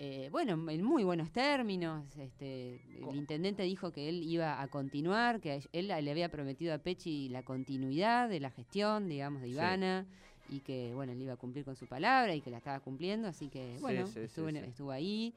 [0.00, 2.16] Eh, bueno, en muy buenos términos.
[2.16, 6.78] Este, el intendente dijo que él iba a continuar, que él le había prometido a
[6.78, 9.54] Pechi la continuidad de la gestión, digamos, de Sí.
[9.54, 10.06] Ivana.
[10.50, 13.26] Y que, bueno, él iba a cumplir con su palabra y que la estaba cumpliendo.
[13.28, 15.34] Así que, bueno, sí, sí, estuvo, estuvo ahí.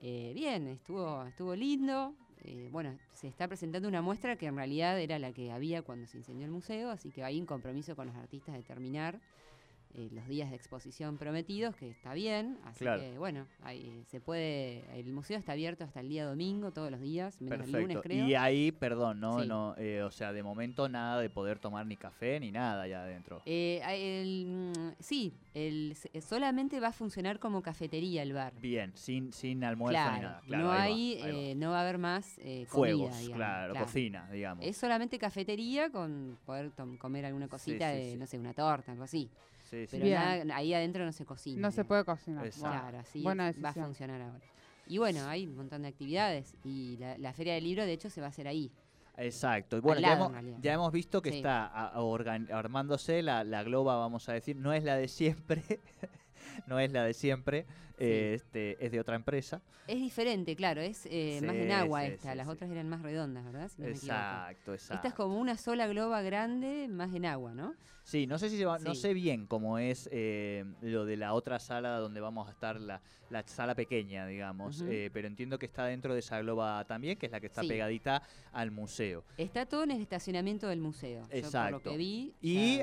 [0.00, 2.14] Eh, bien, estuvo, estuvo lindo.
[2.44, 6.06] Eh, bueno, se está presentando una muestra que en realidad era la que había cuando
[6.06, 9.20] se incendió el museo, así que hay un compromiso con los artistas de terminar
[9.98, 12.58] eh, los días de exposición prometidos, que está bien.
[12.64, 13.00] Así Claro.
[13.00, 14.84] que, bueno, ahí se puede.
[14.98, 18.26] El museo está abierto hasta el día domingo, todos los días, menos el lunes, creo.
[18.28, 19.48] Y ahí, perdón, no, Sí.
[19.48, 23.04] no, eh, o sea, de momento nada de poder tomar ni café ni nada allá
[23.04, 23.40] adentro.
[23.46, 28.52] Eh, el, mm, sí, el, se- solamente va a funcionar como cafetería el bar.
[28.60, 30.42] Bien, sin, sin almuerzo ni nada.
[30.46, 31.38] Claro, no, ahí hay, va, ahí va.
[31.38, 34.66] eh, no va a haber más eh, Fuegos, comida, digamos, claro, cocina, digamos.
[34.66, 39.04] Es solamente cafetería con poder comer alguna cosita sí, de, no sé, una torta, algo
[39.04, 39.30] así.
[39.68, 39.88] Sí, sí.
[39.92, 40.18] Pero Bien.
[40.18, 41.60] nada- ahí adentro no se cocina.
[41.60, 42.46] No se puede cocinar.
[42.46, 42.68] Exacto.
[42.68, 43.84] Bueno, Claro, así buena es- va a decisión.
[43.86, 44.40] funcionar ahora.
[44.88, 48.08] Y bueno, hay un montón de actividades y la, la Feria del Libro, de hecho,
[48.08, 48.70] se va a hacer ahí.
[49.16, 49.80] Exacto.
[49.80, 50.58] Bueno, ya lado, hemos, en realidad.
[50.60, 51.36] ya hemos visto que Sí.
[51.38, 55.08] está a- a organ- armándose la, la globa, vamos a decir, no es la de
[55.08, 55.62] siempre,
[56.66, 57.66] no es la de siempre,
[57.98, 59.62] eh, este, es de otra empresa.
[59.86, 62.34] Es diferente, claro, es eh, más en agua sí, esta.
[62.34, 63.68] Las otras eran más redondas, ¿verdad?
[63.68, 64.94] Si no exacto, exacto.
[64.96, 67.74] Esta es como una sola globa grande, más en agua, ¿no?
[68.02, 71.34] Sí, no sé si se va- no sé bien cómo es eh, lo de la
[71.34, 75.66] otra sala donde vamos a estar, la, la sala pequeña, digamos, eh, pero entiendo que
[75.66, 79.24] está dentro de esa globa también, que es la que está pegadita al museo.
[79.36, 81.22] Está todo en el estacionamiento del museo.
[81.22, 81.90] Yo por lo Exacto.
[81.90, 82.32] que vi.
[82.40, 82.80] Y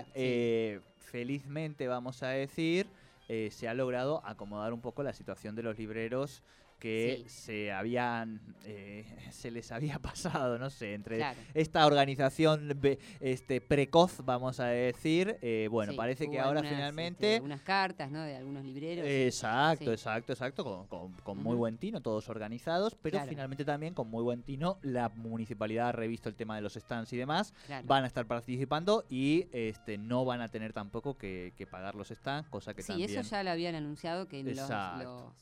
[0.98, 2.88] felizmente, vamos a decir,
[3.34, 6.44] eh, se ha logrado acomodar un poco la situación de los libreros
[6.84, 7.30] que Sí.
[7.30, 11.40] se habían, eh, se les había pasado, no sé, entre Claro.
[11.54, 12.78] esta organización
[13.22, 17.36] este, precoz, vamos a decir, eh, bueno, Sí, parece que ahora algunas, finalmente...
[17.36, 18.22] este, unas cartas, ¿no?
[18.24, 19.06] De algunos libreros.
[19.08, 19.92] Exacto, Sí.
[19.92, 23.30] exacto, exacto, con, con- con muy buen tino, todos organizados, pero Claro.
[23.30, 27.14] finalmente también con muy buen tino la municipalidad ha revisto el tema de los stands
[27.14, 27.88] y demás, claro.
[27.88, 32.10] van a estar participando y este no van a tener tampoco que, que pagar los
[32.10, 33.10] stands, cosa que Sí, también...
[33.10, 35.34] eso ya lo habían anunciado que los, los,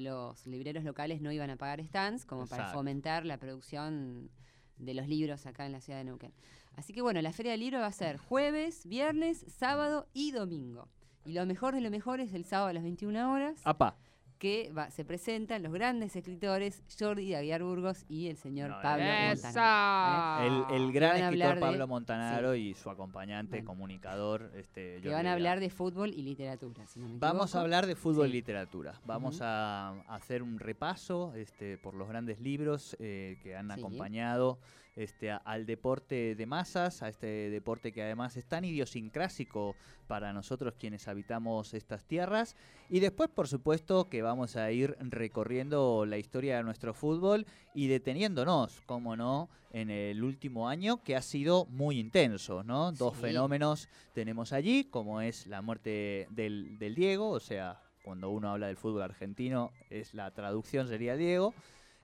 [0.00, 4.30] los libreros locales no iban a pagar stands como para fomentar la producción
[4.78, 6.32] de los libros acá en la ciudad de Neuquén.
[6.76, 10.88] Así que bueno, la Feria del Libro va a ser jueves, viernes, sábado y domingo.
[11.24, 13.96] Y lo mejor de lo mejor es el sábado a las 21 horas, Apa,
[14.40, 19.04] que va- se presentan los grandes escritores Jordi Aguiar Burgos y el señor No, Pablo
[19.04, 19.46] eso.
[19.46, 20.42] Montaner.
[20.70, 23.66] el, el que gran escritor de- Pablo Montanaro y su acompañante, Bueno.
[23.68, 25.34] comunicador, este, Que Jordi van a Aguiar.
[25.34, 26.86] hablar de fútbol y literatura.
[26.86, 28.94] si no me Vamos a hablar de fútbol y literatura.
[29.04, 33.78] Vamos a hacer un repaso este, por los grandes libros eh, que han Sí.
[33.78, 34.58] acompañado
[35.02, 39.74] este, a- al deporte de masas, a este deporte que además es tan idiosincrásico
[40.06, 42.56] para nosotros quienes habitamos estas tierras.
[42.88, 47.86] Y después, por supuesto, que vamos a ir recorriendo la historia de nuestro fútbol y
[47.86, 52.92] deteniéndonos, como no, en el último año que ha sido muy intenso, ¿no?
[52.92, 53.22] Dos Sí.
[53.22, 58.66] fenómenos tenemos allí, como es la muerte del, del Diego, o sea, cuando uno habla
[58.66, 61.54] del fútbol argentino, es la traducción sería Diego.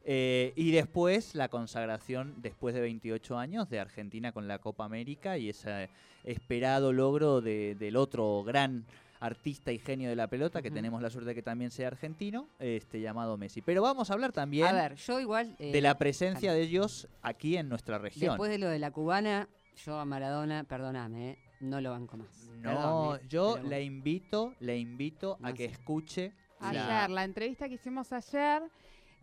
[0.09, 5.37] Eh, y después la consagración, después de 28 años, de Argentina con la Copa América
[5.37, 5.91] y ese
[6.25, 8.85] esperado logro de- del otro gran
[9.19, 12.49] artista y genio de la pelota, que tenemos la suerte de que también sea argentino,
[12.59, 13.63] este llamado Messi.
[13.63, 15.57] Pero vamos a hablar también A ver, yo igual...
[15.59, 18.31] eh, de la presencia de ellos aquí en nuestra región.
[18.33, 19.49] Después de lo de la cubana,
[19.85, 22.29] yo a Maradona, perdóname, eh, no lo banco más.
[22.63, 25.73] No, Perdón, yo pero la invito, le invito a que sé.
[25.73, 28.63] escuche Ayer, la entrevista que hicimos ayer,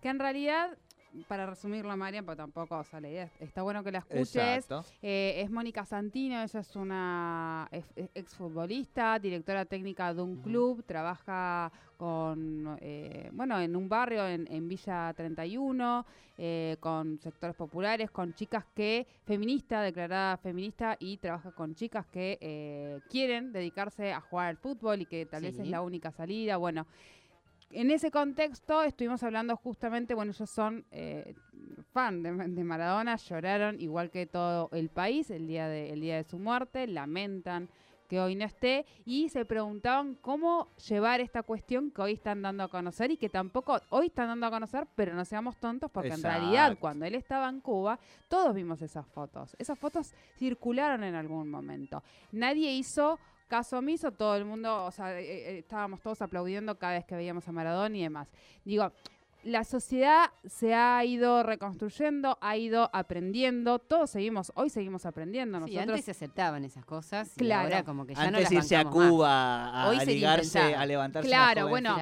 [0.04, 0.78] que en realidad,
[1.28, 4.66] para resumirlo, Marian, porque tampoco, o sea, la idea es- está bueno que la escuches.
[5.02, 7.70] Eh, es Mónica Santino, ella es una
[8.16, 14.68] exfutbolista, directora técnica de un club, trabaja con, eh, bueno, en un barrio en, en
[14.68, 16.06] Villa 31,
[16.38, 22.38] eh, con sectores populares, con chicas que, feminista, declarada feminista, y trabaja con chicas que
[22.42, 26.58] eh, quieren dedicarse a jugar al fútbol y que tal vez es la única salida.
[26.58, 26.88] Bueno,
[27.74, 31.36] en ese contexto estuvimos hablando justamente, bueno, ellos son eh,
[31.92, 36.18] fan de, de Maradona, lloraron igual que todo el país el día de, el día
[36.18, 37.70] de su muerte, lamentan
[38.08, 42.64] que hoy no esté y se preguntaban cómo llevar esta cuestión que hoy están dando
[42.64, 46.14] a conocer y que tampoco hoy están dando a conocer, pero no seamos tontos porque
[46.14, 49.56] en realidad cuando él estaba en Cuba todos vimos esas fotos.
[49.58, 52.04] Esas fotos circularon en algún momento.
[52.32, 53.20] Nadie hizo
[53.54, 57.16] caso omiso, todo el mundo, o sea, eh, eh, estábamos todos aplaudiendo cada vez que
[57.16, 58.28] veíamos a Maradona y demás.
[58.66, 58.92] Digo,
[59.44, 65.60] la sociedad se ha ido reconstruyendo, ha ido aprendiendo, todos seguimos, hoy seguimos aprendiendo.
[65.60, 67.66] Sí, Nosotros antes se aceptaban esas cosas y Claro.
[67.66, 68.94] ahora como que ya no Antes las irse a más.
[68.94, 71.96] Cuba a, Hoy a ligarse, a levantarse Claro, bueno.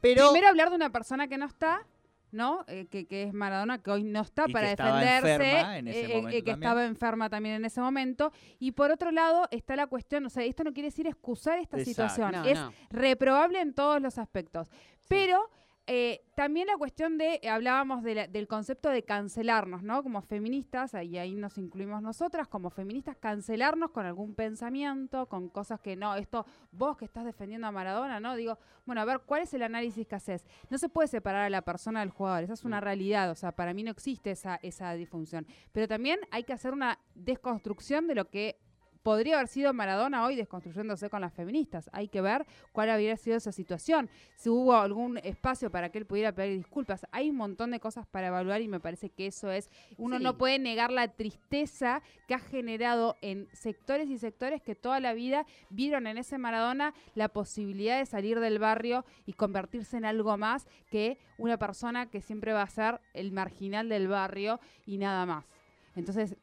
[0.00, 1.84] pero Primero hablar de una persona que no está,
[2.36, 2.64] ¿no?
[2.68, 5.78] Eh, que, que es Maradona, que hoy no está Y para que estaba defenderse, enferma
[5.78, 6.54] en ese eh, eh, que también.
[6.54, 8.32] estaba enferma también en ese momento.
[8.60, 11.78] Y por otro lado está la cuestión, o sea, esto no quiere decir excusar esta
[11.78, 11.90] Exacto.
[12.14, 12.72] situación, No, es no.
[12.90, 14.68] reprobable en todos los aspectos.
[15.08, 15.50] Pero
[15.86, 20.02] eh, también la cuestión de, eh, hablábamos de la- del concepto de cancelarnos, ¿no?
[20.02, 25.80] Como feministas, y ahí nos incluimos nosotras, como feministas, cancelarnos con algún pensamiento, con cosas
[25.80, 28.34] que no, esto, vos que estás defendiendo a Maradona, ¿no?
[28.34, 30.44] Digo, bueno, a ver, ¿cuál es el análisis que haces?
[30.70, 33.52] No se puede separar a la persona del jugador, esa es una realidad, o sea,
[33.52, 35.46] para mí no existe esa, esa disfunción.
[35.72, 38.58] Pero también hay que hacer una desconstrucción de lo que
[39.06, 41.88] podría haber sido Maradona hoy desconstruyéndose con las feministas.
[41.92, 46.06] Hay que ver cuál habría sido esa situación, si hubo algún espacio para que él
[46.06, 47.06] pudiera pedir disculpas.
[47.12, 50.24] Hay un montón de cosas para evaluar y me parece que eso es, uno Sí.
[50.24, 55.14] no puede negar la tristeza que ha generado en sectores y sectores que toda la
[55.14, 60.36] vida vieron en ese Maradona la posibilidad de salir del barrio y convertirse en algo
[60.36, 65.26] más que una persona que siempre va a ser el marginal del barrio y nada
[65.26, 65.46] más.
[65.94, 66.36] Entonces,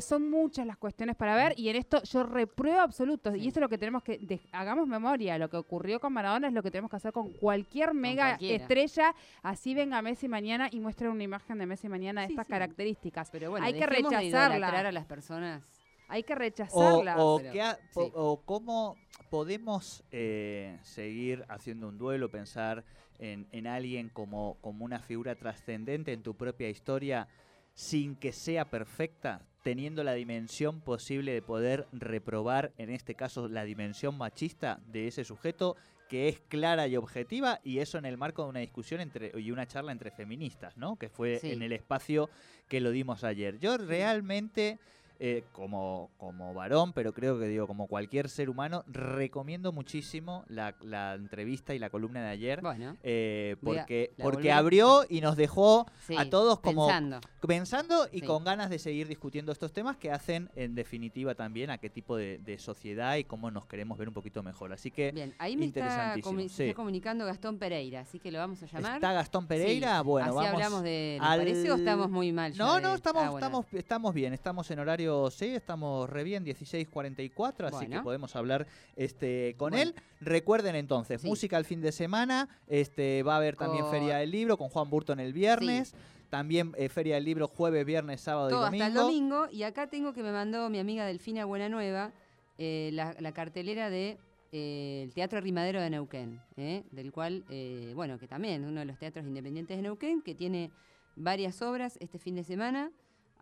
[0.00, 3.38] son muchas las cuestiones para ver y en esto yo repruebo absoluto Sí.
[3.40, 6.48] y esto es lo que tenemos que de- hagamos memoria lo que ocurrió con Maradona
[6.48, 8.62] es lo que tenemos que hacer con cualquier mega cualquiera.
[8.62, 12.46] estrella así venga Messi mañana y muestre una imagen de Messi mañana de Sí, estas
[12.46, 12.52] sí.
[12.52, 14.56] características Pero bueno, hay que de rechazarla.
[14.56, 15.62] idolatrar a las personas.
[16.08, 18.96] hay que o, rechazarla o pero- qué ha- o cómo
[19.30, 22.84] podemos eh, seguir haciendo un duelo, pensar
[23.18, 27.26] en, en alguien como, como una figura trascendente en tu propia historia
[27.72, 33.64] sin que sea perfecta, teniendo la dimensión posible de poder reprobar, en este caso, la
[33.64, 35.74] dimensión machista de ese sujeto
[36.08, 39.50] que es clara y objetiva y eso en el marco de una discusión entre y
[39.50, 40.96] una charla entre feministas, ¿no?
[40.96, 41.50] Que fue Sí.
[41.52, 42.28] en el espacio
[42.68, 43.58] que lo dimos ayer.
[43.58, 44.78] Yo realmente
[45.20, 50.74] eh, como, como varón, pero creo que digo, como cualquier ser humano, recomiendo muchísimo la,
[50.82, 52.60] la entrevista y la columna de ayer.
[52.60, 57.20] Bueno, eh, a- porque porque abrió y nos dejó sí, a todos como pensando.
[57.46, 58.26] pensando y Sí.
[58.26, 62.16] con ganas de seguir discutiendo estos temas que hacen en definitiva también a qué tipo
[62.16, 64.72] de, de sociedad y cómo nos queremos ver un poquito mejor.
[64.72, 66.62] Así que Bien, ahí me está, interesantísimo, comu- se sí.
[66.64, 68.94] está comunicando Gastón Pereira, así que lo vamos a llamar.
[68.96, 71.18] está Gastón Pereira, bueno, así vamos hablamos de...
[71.20, 72.52] ¿le al- parece o estamos muy mal?
[72.56, 73.46] No, no, estamos, Ah, bueno.
[73.46, 78.66] estamos, estamos bien, estamos en horario, sí, estamos re bien, 16.44, así que podemos hablar
[78.96, 79.90] este, con Bueno.
[79.90, 79.94] él.
[80.20, 81.26] Recuerden entonces, Sí.
[81.28, 84.68] música el fin de semana, este, va a haber también Con- Feria del Libro con
[84.68, 85.94] Juan Burton el viernes,
[86.30, 88.84] también eh, Feria del Libro jueves, viernes, sábado Todo y domingo.
[88.84, 89.46] hasta el domingo.
[89.50, 92.12] Y acá tengo que me mandó mi amiga Delfina Buenanueva
[92.58, 94.18] eh, la, la cartelera de
[94.52, 98.80] eh, el Teatro Rimadero de Neuquén, eh, del cual, eh, bueno, que también es uno
[98.80, 100.70] de los teatros independientes de Neuquén, que tiene
[101.16, 102.90] varias obras este fin de semana.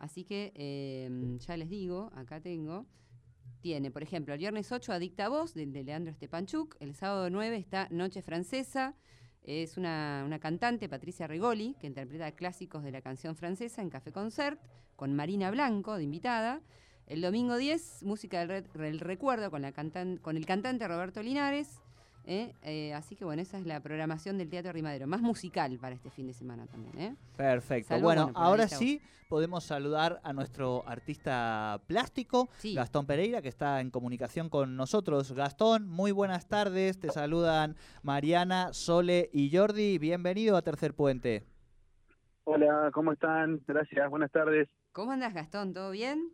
[0.03, 2.85] Así que eh, ya les digo, acá tengo.
[3.61, 6.75] Tiene, por ejemplo, el viernes 8 Adicta Voz, del de Leandro Stepanchuk.
[6.81, 8.95] El sábado 9 está Noche Francesa.
[9.43, 14.11] Es una, una cantante, Patricia Regoli, que interpreta clásicos de la canción francesa en Café
[14.11, 14.59] Concert,
[14.97, 16.61] con Marina Blanco de invitada.
[17.07, 21.23] El domingo 10, música del, re- del recuerdo con, la cantan- con el cantante Roberto
[21.23, 21.79] Linares.
[22.25, 22.53] ¿Eh?
[22.63, 25.07] Eh, así que bueno, esa es la programación del Teatro Rimadero.
[25.07, 26.99] Más musical para este fin de semana también.
[26.99, 27.15] ¿eh?
[27.35, 27.99] Perfecto.
[27.99, 32.75] Bueno, ahora sí podemos saludar a nuestro artista plástico, Sí.
[32.75, 35.31] Gastón Pereira, que está en comunicación con nosotros.
[35.31, 36.99] Gastón, muy buenas tardes.
[36.99, 39.97] Te saludan Mariana, Sole y Jordi.
[39.97, 41.43] Bienvenido a Tercer Puente.
[42.45, 43.61] Hola, ¿cómo están?
[43.67, 44.67] Gracias, buenas tardes.
[44.91, 45.73] ¿Cómo andas, Gastón?
[45.73, 46.29] ¿Todo bien?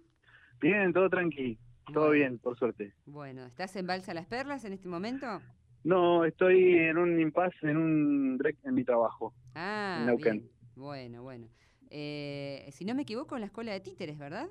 [0.59, 1.57] Bien, todo tranqui,
[1.93, 2.11] todo Bueno.
[2.11, 2.93] bien, por suerte.
[3.05, 5.39] Bueno, ¿estás en Balsa Las Perlas en este momento?
[5.83, 9.33] No, estoy en un impasse, en un break en mi trabajo.
[9.55, 10.37] Ah, En Neuquén.
[10.39, 10.51] bien.
[10.75, 11.47] Bueno, bueno.
[11.89, 14.47] Eh, si no me equivoco, en la escuela de títeres, ¿verdad?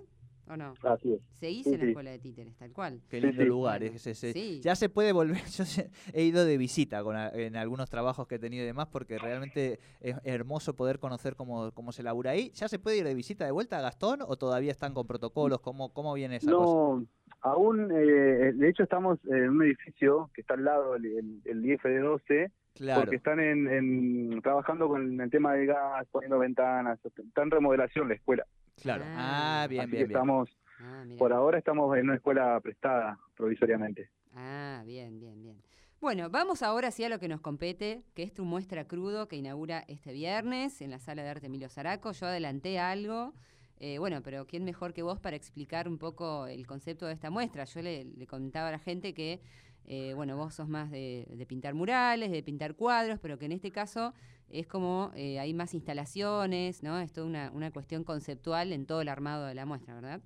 [0.51, 0.73] ¿O no?
[0.83, 1.21] Así es.
[1.35, 1.91] Seguís Sí, en la sí.
[1.91, 3.03] escuela de títeres, tal cual.
[3.11, 3.49] Qué lindo sí.
[3.49, 3.81] lugar.
[3.81, 4.61] Bueno, es ese- sí.
[4.63, 5.37] Ya se puede volver.
[5.59, 8.67] Yo sé- he ido de visita con a- en algunos trabajos que he tenido y
[8.67, 12.51] demás porque realmente es hermoso poder conocer cómo, cómo se labura ahí.
[12.55, 15.61] ¿Ya se puede ir de visita de vuelta a Gastón o todavía están con protocolos?
[15.61, 17.07] ¿Cómo, cómo viene esa cosa?
[17.41, 21.63] Aún, eh, de hecho estamos en un edificio que está al lado, el, el, el
[21.65, 23.01] IF12, Claro.
[23.01, 28.09] porque están en, en- trabajando con el tema del gas, poniendo ventanas, está en remodelación
[28.09, 28.47] la escuela.
[28.81, 29.03] Claro.
[29.07, 29.63] Ah.
[29.65, 30.17] Ah, bien, Así bien, que bien.
[30.17, 30.49] estamos
[30.81, 31.05] Ah.
[31.19, 34.11] Por ahora estamos en una escuela prestada provisoriamente.
[34.37, 35.57] Ah, bien, bien, bien.
[36.01, 39.35] Bueno, vamos ahora sí a lo que nos compete, que es tu muestra crudo que
[39.35, 42.13] inaugura este viernes en la Sala de Arte Emilio Zaraco.
[42.13, 43.35] Yo adelanté algo,
[43.81, 47.31] eh, bueno, pero ¿quién mejor que vos para explicar un poco el concepto de esta
[47.31, 47.65] muestra?
[47.65, 49.41] Yo le, comentaba a la gente que,
[49.87, 53.53] eh, bueno, vos sos más de, de pintar murales, de pintar cuadros, pero que en
[53.53, 54.15] este caso
[54.51, 56.99] es como eh, hay más instalaciones, ¿no?
[56.99, 60.21] Es toda una, una cuestión conceptual en todo el armado de la muestra, ¿verdad?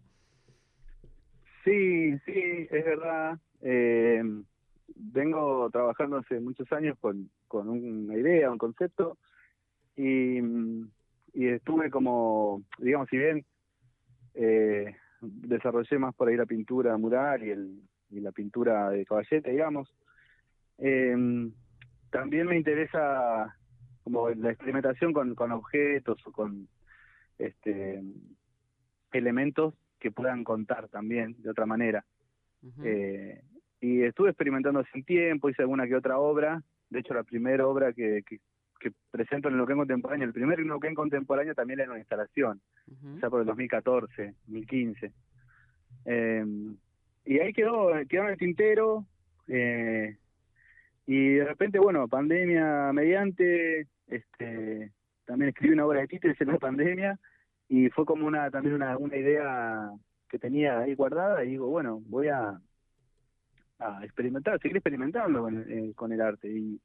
[1.65, 3.39] Sí, sí, es verdad.
[3.61, 4.23] Eh,
[4.95, 9.19] vengo trabajando hace muchos años con, con una idea, un concepto,
[9.97, 10.41] y,
[11.35, 13.45] y estuve como, digamos, si bien
[14.35, 17.81] eh, desarrollé más por ahí la pintura mural y, el,
[18.11, 19.95] y la pintura de caballete, digamos,
[20.79, 21.17] eh,
[22.11, 23.57] también me interesa
[24.05, 26.69] como la experimentación con, con objetos o con
[27.39, 28.03] este
[29.13, 32.05] elementos que puedan contar también de otra manera.
[32.83, 33.43] Eh,
[33.81, 36.63] y estuve experimentando hace un tiempo, hice alguna que otra obra.
[36.91, 38.41] De hecho, la primera obra que, que,
[38.83, 42.61] que presento en el Neuquén Contemporáneo, el primer Neuquén Contemporáneo también era una instalación,
[43.21, 45.13] ya por el 2014, 2015.
[46.07, 46.45] Eh,
[47.25, 49.07] y ahí quedó, quedó en el tintero.
[49.49, 50.17] eh,
[51.07, 54.93] y de repente, bueno, pandemia mediante, este
[55.25, 57.19] también escribí una obra de títeres en la pandemia
[57.69, 59.91] y fue como una también una, una idea
[60.29, 62.61] que tenía ahí guardada y digo, bueno, voy a,
[63.79, 66.49] a experimentar, seguir experimentando con, eh, con el arte.
[66.49, 66.81] Y,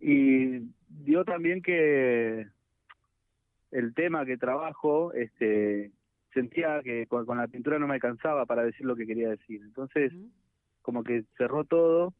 [0.00, 2.46] y dio también que
[3.70, 5.92] el tema que trabajo, este
[6.32, 9.62] sentía que con, con la pintura no me alcanzaba para decir lo que quería decir.
[9.62, 10.12] Entonces,
[10.82, 12.12] como que cerró todo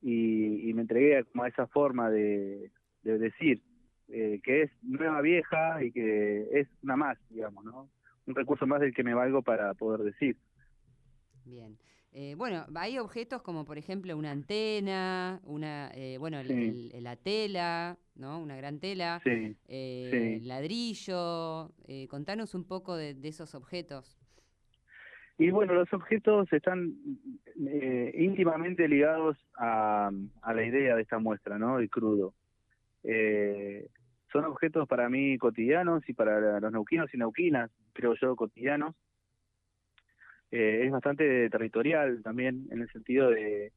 [0.00, 2.70] y, y me entregué como a esa forma de,
[3.02, 3.62] de decir
[4.08, 7.88] eh, que es nueva vieja y que es una más, digamos, ¿no?
[8.26, 10.36] Un recurso más del que me valgo para poder decir.
[11.44, 11.78] Bien.
[12.12, 16.90] Eh, bueno, hay objetos como por ejemplo una antena, una, eh, bueno, el- Sí.
[16.92, 18.40] el- la tela, ¿no?
[18.40, 19.56] Una gran tela, Sí.
[19.68, 20.46] eh, sí.
[20.46, 21.70] ladrillo.
[21.86, 24.16] eh, contanos un poco de, de esos objetos.
[25.38, 26.94] Y bueno, los objetos están
[27.66, 30.10] eh, íntimamente ligados a,
[30.42, 31.78] a la idea de esta muestra, ¿no?
[31.78, 32.34] El crudo.
[33.04, 33.88] Eh,
[34.32, 38.94] son objetos para mí cotidianos y para los neuquinos y neuquinas, creo yo, cotidianos.
[40.50, 43.72] Eh, es bastante territorial también, en el sentido de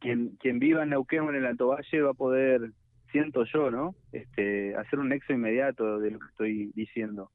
[0.00, 2.72] quien, quien viva en Neuquén o en el Alto Valle va a poder,
[3.12, 3.94] siento yo, ¿no?
[4.10, 7.30] Este, hacer un nexo inmediato de lo que estoy diciendo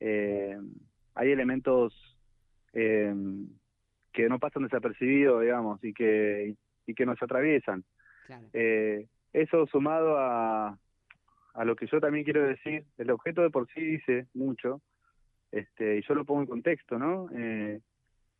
[0.00, 0.56] eh,
[1.14, 1.94] hay elementos
[2.72, 3.14] eh,
[4.12, 6.54] que no pasan desapercibidos, digamos, y que,
[6.86, 7.84] y que nos atraviesan.
[8.26, 8.46] Claro.
[8.52, 10.78] Eh, eso sumado a,
[11.54, 14.80] a lo que yo también quiero decir, el objeto de por sí dice mucho,
[15.50, 17.28] este, y yo lo pongo en contexto, ¿no?
[17.34, 17.80] Eh,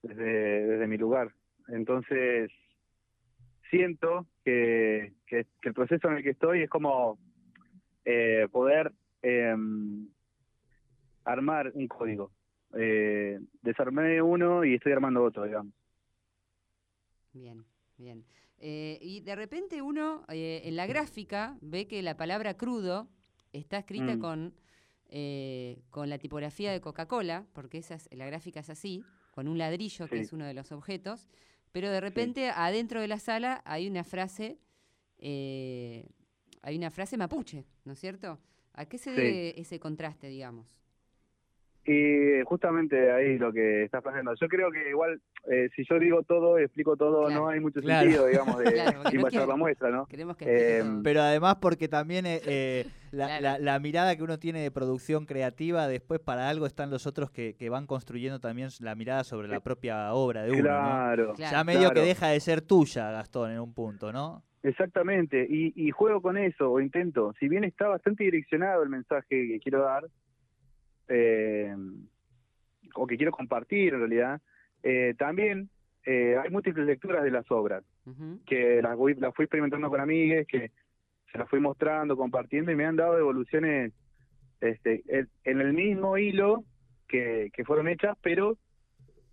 [0.02, 1.32] desde, desde mi lugar.
[1.68, 2.50] Entonces,
[3.70, 7.18] siento que, que, que el proceso en el que estoy es como
[8.04, 8.92] eh, poder
[9.22, 10.08] em,
[11.24, 12.30] armar un código.
[12.74, 15.74] Eh, desarmé uno y estoy armando otro, digamos.
[17.32, 17.64] Bien,
[17.96, 18.24] bien.
[18.60, 23.08] Eh, y de repente uno eh, en la gráfica ve que la palabra crudo
[23.52, 24.20] está escrita Mm.
[24.20, 24.54] con,
[25.08, 29.56] eh, con la tipografía de Coca-Cola, porque esa es- la gráfica es así, con un
[29.58, 31.26] ladrillo que es uno de los objetos,
[31.72, 34.58] pero de repente adentro de la sala hay una frase,
[35.18, 36.06] eh,
[36.62, 38.38] hay una frase mapuche, ¿no es cierto?
[38.74, 39.16] ¿A qué se Sí.
[39.16, 40.76] debe ese contraste, digamos?
[41.90, 44.34] Y justamente ahí lo que estás planteando.
[44.34, 45.20] Yo creo que igual,
[45.50, 47.40] eh, si yo digo todo, explico todo, Claro.
[47.40, 48.02] no hay mucho Claro.
[48.02, 48.64] sentido, digamos, de
[49.42, 50.06] Claro, la muestra, ¿no?
[50.06, 51.02] Queremos que Eh, todo.
[51.02, 53.42] Pero además porque también eh, eh, la, Claro.
[53.42, 57.30] la- la mirada que uno tiene de producción creativa, después para algo están los otros
[57.30, 60.58] que, que van construyendo también la mirada sobre la propia obra de uno.
[60.58, 60.64] ¿no?
[60.64, 61.34] Claro.
[61.38, 64.42] Ya medio que deja de ser tuya, Gastón, en un punto, ¿no?
[64.62, 65.46] exactamente.
[65.48, 67.32] Y, y juego con eso, o intento.
[67.40, 70.04] Si bien está bastante direccionado el mensaje que quiero dar,
[71.08, 71.74] eh,
[72.94, 74.40] o que quiero compartir en realidad,
[74.82, 75.68] eh, también
[76.04, 77.84] eh, hay múltiples lecturas de las obras.
[78.46, 80.70] Que las, voy, las fui experimentando con amigues, que
[81.30, 83.92] se las fui mostrando, compartiendo y me han dado devoluciones
[84.62, 85.04] este,
[85.44, 86.64] en, el mismo hilo
[87.06, 88.56] que, que fueron hechas, pero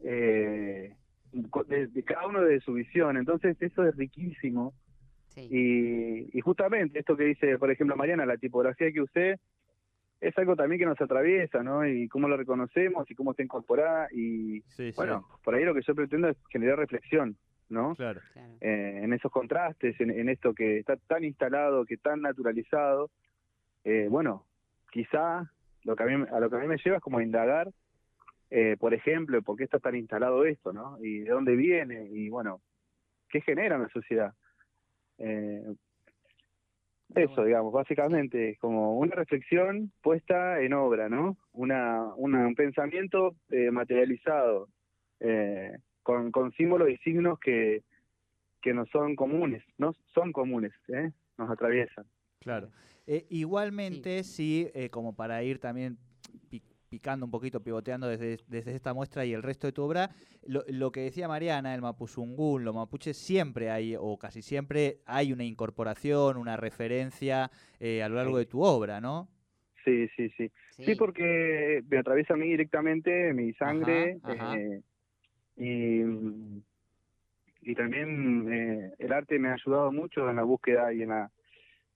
[0.03, 0.93] eh,
[1.32, 3.15] de, de cada uno de su visión.
[3.15, 4.73] Entonces eso es riquísimo.
[5.30, 5.47] Sí.
[5.49, 9.39] Y, y justamente esto que dice, por ejemplo, Mariana, la tipografía que usé,
[10.22, 11.86] es algo también que nos atraviesa, ¿no?
[11.88, 14.07] Y cómo lo reconocemos y cómo está incorporada.
[14.11, 17.36] Y Sí, bueno, por ahí lo que yo pretendo es generar reflexión,
[17.70, 17.95] ¿no?
[17.95, 18.22] claro.
[18.34, 18.53] Claro.
[18.61, 23.11] eh, en esos contrastes, en, en esto que está tan instalado, que tan naturalizado,
[23.84, 24.45] eh, bueno,
[24.91, 25.51] quizá
[25.84, 27.70] lo que a mí, a lo que a mí me lleva es como a indagar
[28.51, 30.97] eh, por ejemplo, por qué está tan instalado esto, ¿no?
[31.03, 32.61] Y de dónde viene, y bueno,
[33.30, 34.34] qué genera en la sociedad.
[35.18, 35.63] Eh,
[37.14, 41.38] eso, digamos, básicamente, es como una reflexión puesta en obra, ¿no?
[41.53, 44.70] Una, una un pensamiento eh, materializado,
[45.20, 47.84] eh, con, con símbolos y signos que,
[48.62, 51.12] que no son comunes, no son comunes, ¿eh?
[51.38, 52.06] nos atraviesan.
[52.39, 52.70] Claro.
[53.08, 55.97] Eh, igualmente, sí, eh, como para ir también
[56.95, 60.11] picando un poquito, pivoteando desde, desde esta muestra y el resto de tu obra,
[60.47, 65.33] lo, lo que decía Mariana, el mapuzungún, lo mapuche, siempre hay, o casi siempre, hay
[65.33, 68.39] una incorporación, una referencia eh, a lo largo Sí.
[68.39, 69.27] de tu obra, ¿no?
[69.83, 70.49] Sí, sí, sí.
[70.77, 74.57] Sí, porque me atraviesa a mí directamente mi sangre Ajá, ajá.
[74.57, 74.81] eh,
[75.57, 75.99] y,
[77.71, 81.29] y también eh, el arte me ha ayudado mucho en la búsqueda y en la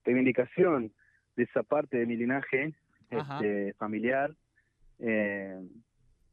[0.04, 0.92] reivindicación
[1.36, 2.74] de esa parte de mi linaje
[3.10, 4.34] este, familiar.
[5.00, 5.58] Eh,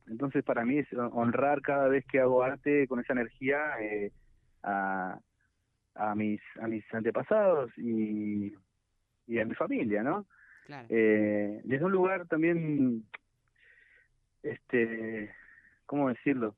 [0.07, 4.11] entonces para mí es honrar cada vez que hago arte con esa energía eh,
[4.63, 5.19] a,
[5.95, 8.53] a mis a mis antepasados y,
[9.27, 10.25] y a mi familia, ¿no?
[10.65, 10.87] Claro.
[10.89, 13.03] eh, desde un lugar también,
[14.43, 15.31] este,
[15.85, 16.55] ¿cómo decirlo?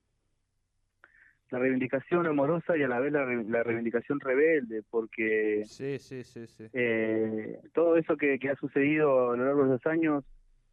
[1.51, 6.23] La reivindicación amorosa y a la vez la, re- la reivindicación rebelde, porque Sí, sí,
[6.23, 6.65] sí, sí.
[6.73, 10.23] eh, todo eso que, que ha sucedido a lo largo de los años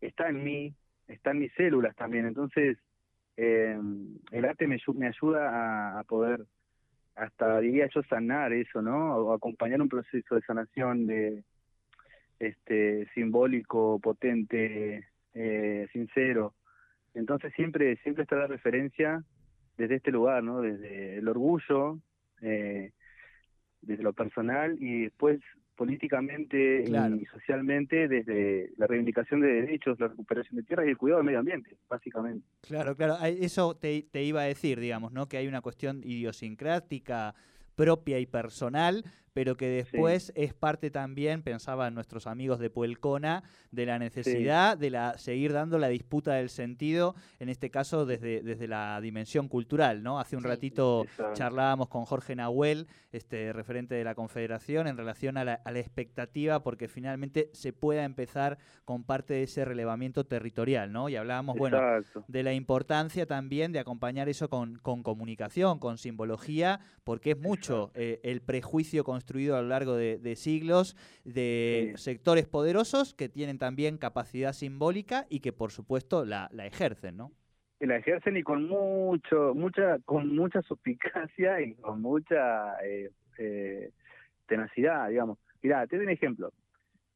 [0.02, 0.74] está en mí,
[1.08, 2.26] está en mis células también.
[2.26, 2.78] Entonces,
[3.36, 3.78] eh,
[4.30, 6.44] el arte me, me ayuda a, a poder,
[7.14, 9.16] hasta diría yo, sanar eso, ¿no?
[9.16, 11.44] O acompañar un proceso de sanación de
[12.38, 16.54] este simbólico, potente, eh, sincero.
[17.14, 19.22] Entonces siempre siempre está la referencia
[19.76, 20.60] desde este lugar, ¿no?
[20.60, 21.98] Desde el orgullo,
[22.42, 22.92] eh,
[23.80, 25.40] desde lo personal y después
[25.76, 27.16] políticamente Claro.
[27.16, 31.26] y socialmente desde la reivindicación de derechos, la recuperación de tierras y el cuidado del
[31.26, 32.44] medio ambiente, básicamente.
[32.62, 33.16] Claro, claro.
[33.24, 35.28] Eso te, te iba a decir, digamos, ¿no?
[35.28, 37.34] Que hay una cuestión idiosincrática
[37.74, 39.04] propia y personal,
[39.36, 44.88] pero que después es parte también, pensaban nuestros amigos de Puelcona, de la necesidad de
[44.88, 50.02] la seguir dando la disputa del sentido, en este caso desde, desde la dimensión cultural,
[50.02, 50.18] ¿no?
[50.18, 50.48] Hace un Sí.
[50.48, 55.70] ratito charlábamos con Jorge Nahuel, este referente de la Confederación, en relación a la, a
[55.70, 58.56] la expectativa porque finalmente se pueda empezar
[58.86, 61.10] con parte de ese relevamiento territorial, ¿no?
[61.10, 62.24] Y hablábamos, bueno, Exacto.
[62.26, 67.90] de la importancia también de acompañar eso con, con comunicación, con simbología, porque es mucho
[67.94, 72.02] eh, el prejuicio construido a lo largo de, de siglos de Sí.
[72.12, 77.32] sectores poderosos que tienen también capacidad simbólica y que por supuesto la, la ejercen, ¿no?
[77.80, 83.90] La ejercen y con mucho, mucha, con mucha suspicacia y con mucha eh, eh,
[84.46, 85.38] tenacidad, digamos.
[85.60, 86.52] Mirá, te doy un ejemplo.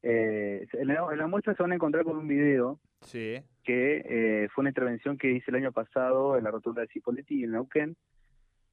[0.02, 3.36] Eh, en, la, en la muestra se van a encontrar con un video Sí.
[3.62, 7.44] que eh, fue una intervención que hice el año pasado en la rotonda de Cipolletti,
[7.44, 7.96] en Neuquén,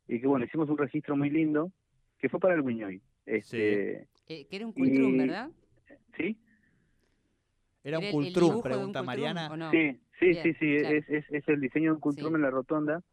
[0.08, 1.72] y que bueno, hicimos un registro muy lindo,
[2.20, 3.02] que fue para el Guiñoy.
[3.28, 5.50] Este, Eh, que era un cultrum, y- ¿verdad?
[6.18, 6.38] ¿Sí?
[7.84, 9.50] Era un ¿Era el- el cultrum, pregunta cultrum Mariana.
[9.52, 9.72] o no?
[9.72, 10.98] Sí, sí, Bien, sí, sí, claro.
[10.98, 12.36] es, es, es el diseño de un cultrum Sí.
[12.36, 13.04] en la rotonda.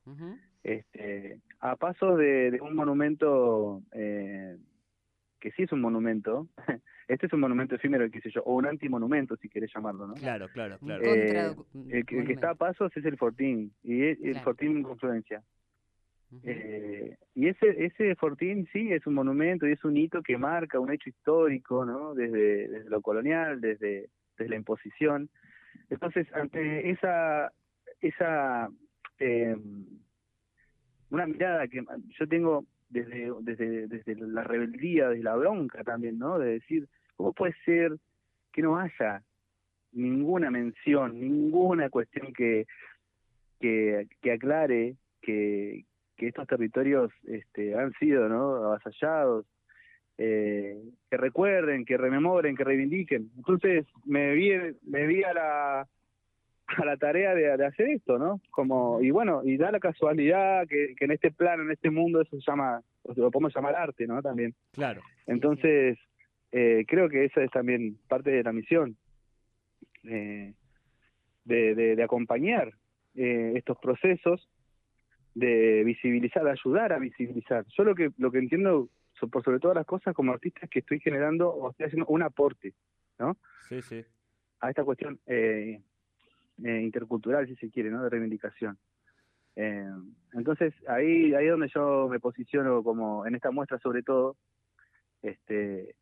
[0.63, 4.57] Este, a paso de, de un monumento eh,
[5.41, 6.49] que sí es un monumento,
[7.09, 10.15] este es un monumento efímero, qué sé yo, o un antimonumento si querés llamarlo, ¿no?
[10.15, 11.03] Claro, claro, claro.
[11.05, 11.55] Eh,
[11.91, 14.45] El, que- el que está a pasos es el Fortín, y es el Claro.
[14.45, 15.43] Fortín Confluencia.
[16.43, 20.81] Eh, y ese ese Fortín sí es un monumento y es un hito que marca
[20.81, 22.15] un hecho histórico, ¿no?
[22.15, 25.29] Desde, desde lo colonial, desde, desde la imposición.
[25.91, 27.53] Entonces, ante esa
[28.01, 28.69] esa
[29.19, 29.57] eh,
[31.11, 31.85] una mirada que
[32.19, 36.39] yo tengo desde, desde desde la rebeldía, desde la bronca también, ¿no?
[36.39, 37.97] De decir, ¿cómo puede ser
[38.53, 39.23] que no haya
[39.93, 42.67] ninguna mención, ninguna cuestión que,
[43.61, 45.85] que aclare que,
[46.17, 48.57] que estos territorios este, han sido ¿no?
[48.57, 49.47] avasallados,
[50.19, 53.31] eh, que recuerden, que rememoren, que reivindiquen.
[53.37, 54.53] Entonces me vi,
[54.87, 55.89] me vi a la
[56.67, 58.41] a la tarea de, de hacer esto, ¿no?
[58.51, 62.21] Como y bueno, y da la casualidad que, que en este plano, en este mundo
[62.21, 64.23] eso se llama, o lo podemos llamar arte, ¿no?
[64.23, 64.55] También.
[64.73, 65.03] Claro.
[65.27, 65.99] Entonces,
[66.53, 68.97] eh, creo que esa es también parte de la misión,
[70.05, 70.55] eh,
[71.45, 72.73] de, de, de acompañar
[73.15, 74.49] eh, estos procesos,
[75.35, 77.65] de visibilizar, de ayudar a visibilizar.
[77.77, 78.89] Yo lo que, lo que entiendo,
[79.31, 82.23] por sobre todas las cosas, como artista, es que estoy generando o estoy haciendo un
[82.23, 82.75] aporte
[83.69, 84.05] Sí, sí.
[84.61, 85.81] a esta cuestión eh,
[86.65, 88.03] eh, intercultural, si se quiere, ¿no?
[88.03, 88.79] De reivindicación.
[89.57, 89.89] Eh,
[90.33, 94.37] entonces, ahí, ahí es donde yo me posiciono como, en esta muestra sobre todo,
[95.23, 95.97] este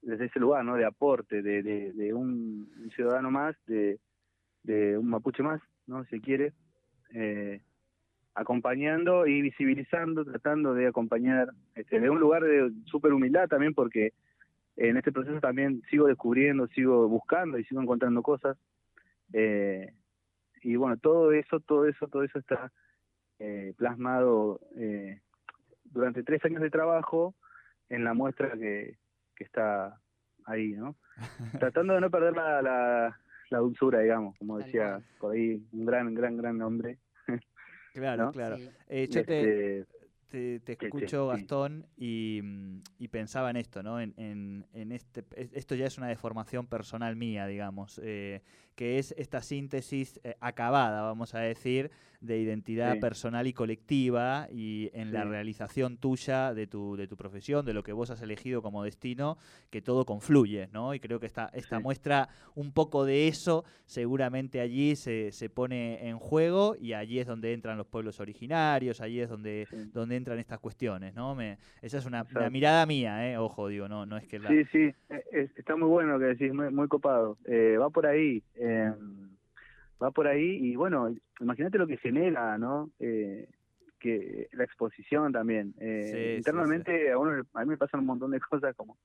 [0.00, 0.76] desde ese lugar, ¿no?
[0.76, 3.98] De aporte, de, de, de un ciudadano más, de,
[4.62, 6.04] de un mapuche más, ¿no?
[6.04, 6.52] Si se quiere,
[7.14, 7.62] eh,
[8.34, 14.12] acompañando y visibilizando, tratando de acompañar este, de un lugar de súper humildad también porque
[14.76, 18.56] en este proceso también sigo descubriendo, sigo buscando y sigo encontrando cosas.
[19.32, 19.92] Eh,
[20.62, 22.72] y bueno, todo eso, todo eso, todo eso está
[23.38, 25.20] eh, plasmado eh,
[25.84, 27.34] durante tres años de trabajo
[27.88, 28.96] en la muestra que,
[29.36, 30.00] que está
[30.44, 30.96] ahí, ¿no?
[31.60, 33.20] Tratando de no perder la, la,
[33.50, 36.98] la dulzura, digamos, como decía por ahí un gran, gran, gran hombre.
[37.94, 38.32] Claro, ¿no?
[38.32, 38.56] claro.
[38.56, 38.70] Sí.
[38.88, 39.86] Eh, yo te,
[40.28, 41.28] Este, te, escucho.
[41.28, 44.00] Gastón, y, mm, y pensaba en esto, ¿no?
[44.00, 48.42] En, en, en este, es- esto ya es una deformación personal mía, digamos, eh,
[48.74, 53.00] que es esta síntesis eh, acabada, vamos a decir, de identidad Sí.
[53.00, 57.82] personal y colectiva y en la realización tuya de tu, de tu profesión, de lo
[57.82, 59.36] que vos has elegido como destino,
[59.70, 60.94] que todo confluye, ¿no?
[60.94, 61.82] Y creo que esta, esta Sí.
[61.82, 67.26] muestra un poco de eso, seguramente allí se, se pone en juego y allí es
[67.26, 71.34] donde entran los pueblos originarios, allí es donde, donde entran estas cuestiones, ¿no?
[71.34, 73.36] Me, esa es una, mirada mía, ¿eh?
[73.36, 74.48] Ojo, digo, no, no es que la...
[74.48, 77.36] Sí, sí, eh, es- está muy bueno lo que decís, muy, muy copado.
[77.44, 78.63] Eh, va por ahí, eh,
[80.02, 82.90] va por ahí y bueno, imagínate lo que genera, ¿no?
[82.98, 83.48] Eh,
[83.98, 85.74] que la exposición también.
[85.80, 88.98] Eh, Sí, sí, internamente A, uno, a mí me pasan un montón de cosas como,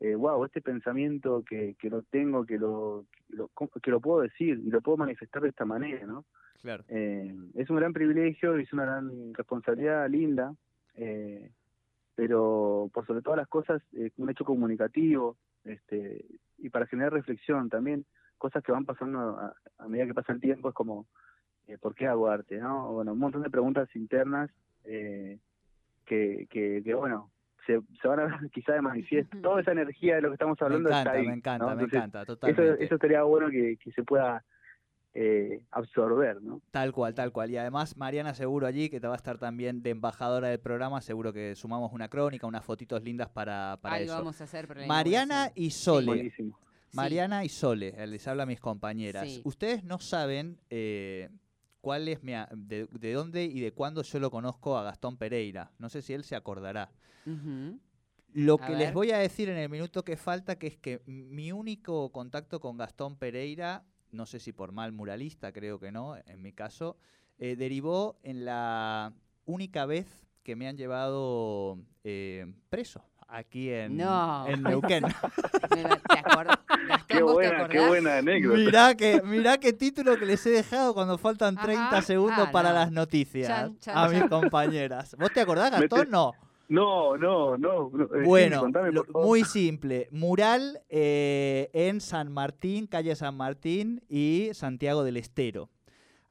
[0.00, 3.50] eh, wow, este pensamiento que, que lo tengo, que lo, que lo,
[3.80, 6.24] que lo puedo decir y lo puedo manifestar de esta manera, ¿no?
[6.60, 6.84] Claro.
[6.88, 10.54] Eh, es un gran privilegio y es una gran responsabilidad linda,
[10.94, 11.50] eh,
[12.14, 16.24] pero por sobre todas las cosas, eh, un hecho comunicativo este,
[16.58, 18.04] y para generar reflexión también,
[18.42, 21.06] cosas que van pasando a, a medida que pasa el tiempo, es como,
[21.68, 22.58] eh, ¿por qué hago arte?
[22.58, 22.92] ¿no?
[22.92, 24.50] Bueno, un montón de preguntas internas
[24.84, 25.38] eh,
[26.04, 27.30] que, que, que, bueno,
[27.64, 29.38] se, se van a ver quizá de manifiesto.
[29.40, 31.26] Toda esa energía de lo que estamos Me hablando está encanta, ahí.
[31.28, 31.76] me encanta, ¿no?
[31.76, 32.84] me encanta, Eso, totalmente.
[32.84, 34.44] eso estaría bueno que, que se pueda
[35.14, 36.60] eh, absorber, ¿no?
[36.72, 37.48] Tal cual, tal cual.
[37.52, 41.00] Y además, Mariana, seguro allí, que te va a estar también de embajadora del programa,
[41.00, 44.16] seguro que sumamos una crónica, unas fotitos lindas para, para Algo eso.
[44.16, 46.06] vamos a hacer Mariana y Sole.
[46.06, 46.58] Buenísimo.
[46.58, 46.71] Sí.
[46.92, 49.40] Mariana y Sole, les hablo a mis compañeras.
[49.44, 51.30] Ustedes no saben eh,
[51.80, 55.72] cuál es mi, de, de dónde y de cuándo yo lo conozco a Gastón Pereira.
[55.78, 56.92] No sé si él se acordará.
[58.34, 61.02] Lo A que les voy a decir en el minuto que falta, que es que
[61.06, 66.16] mi único contacto con Gastón Pereira, no sé si por mal muralista, creo que no,
[66.16, 66.96] en mi caso,
[67.38, 69.12] eh, derivó en la
[69.44, 74.46] única vez que me han llevado eh, preso aquí en, No.
[74.46, 75.04] en Neuquén.
[77.08, 78.56] Qué ¿vos te buena, qué buena anécdota.
[78.58, 81.66] mirá, que, mirá qué título que les he dejado cuando faltan Ajá.
[81.66, 82.74] 30 segundos Ah, para no.
[82.76, 84.28] las noticias Chan, chan, a mis chan.
[84.28, 85.16] compañeras.
[85.18, 86.10] ¿Vos te acordás, Gastón?
[86.10, 86.32] No.
[86.68, 87.90] No, no, no.
[87.92, 90.08] no, eh, sí, Bueno, contame, lo- muy simple.
[90.10, 95.68] Mural eh, en San Martín, calle San Martín y Santiago del Estero.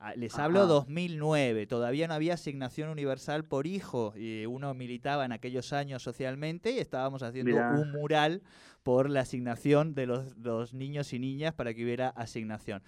[0.04, 0.68] Ah, Les hablo Ajá.
[0.68, 6.72] 2009, todavía no había asignación universal por hijo y uno militaba en aquellos años socialmente
[6.72, 7.70] y estábamos haciendo Mirá.
[7.74, 8.42] un mural
[8.82, 12.82] por la asignación de los, los niños y niñas para que hubiera asignación.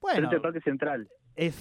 [0.00, 1.08] Bueno, Parque Central.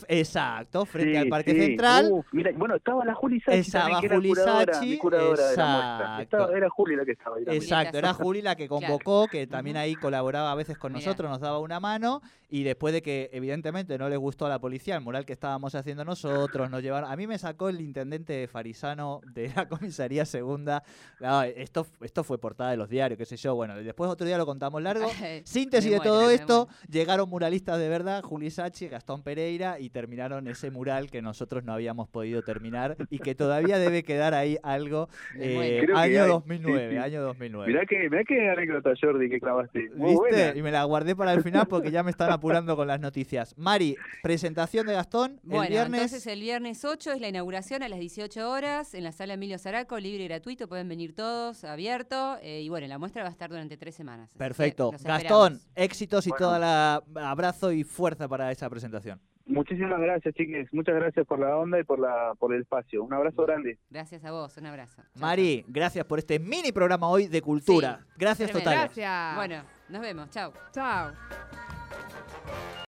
[0.07, 1.59] Exacto, frente Sí, al Parque sí.
[1.59, 2.09] Central.
[2.11, 5.49] Uf, mira, bueno, estaba la Juli Sachi Estaba también, que era Juli curadora, Sachi, curadora
[5.49, 6.19] de la.
[6.21, 7.63] Estaba- era Juli la que estaba ahí también.
[7.63, 11.05] Exacto, era Juli la que convocó, que también ahí colaboraba a veces con Mirá.
[11.05, 14.59] nosotros, nos daba una mano y después de que evidentemente no le gustó a la
[14.59, 18.47] policía el mural que estábamos haciendo nosotros, nos llevaron, a mí me sacó el intendente
[18.47, 20.83] Farisano de la comisaría segunda,
[21.19, 24.37] No, esto, esto fue portada de los diarios, qué sé yo, bueno, después otro día
[24.37, 25.07] lo contamos largo.
[25.43, 30.71] Síntesis de todo esto, llegaron muralistas de verdad, Juli Sachi, Gastón Pereira, y terminaron ese
[30.71, 35.85] mural que nosotros no habíamos podido terminar y que todavía debe quedar ahí algo eh,
[35.93, 36.97] año hay, 2009, sí, sí.
[36.97, 37.67] año 2009.
[37.71, 39.89] Mirá que, mirá que anécdota, Jordi, que clavaste.
[39.95, 40.17] Muy ¿Viste?
[40.17, 40.55] buena.
[40.57, 43.53] Y me la guardé para el final porque ya me están apurando con las noticias.
[43.57, 46.01] Mari, presentación de Gastón Bueno, el viernes.
[46.01, 49.57] entonces el viernes 8 es la inauguración a las 18 horas en la sala Emilio
[49.59, 52.37] Zaraco, libre y gratuito, pueden venir todos, abierto.
[52.41, 54.31] eh, y bueno, la muestra va a estar durante tres semanas.
[54.37, 54.91] Perfecto.
[54.91, 55.67] Gastón, esperamos.
[55.75, 56.45] éxitos y Bueno.
[56.45, 59.19] toda la abrazo y fuerza para esa presentación.
[59.49, 60.71] Muchísimas gracias, chiques.
[60.71, 63.03] Muchas gracias por la onda y por la por el espacio.
[63.03, 63.79] Un abrazo grande.
[63.89, 65.01] Gracias a vos, un abrazo.
[65.15, 67.99] Mari, gracias por este mini programa hoy de cultura.
[67.99, 68.71] Sí, Gracias tremendo.
[68.71, 68.95] totales.
[68.95, 69.35] Gracias.
[69.35, 70.29] Bueno, nos vemos.
[70.29, 70.53] Chao.
[70.71, 71.13] Chao.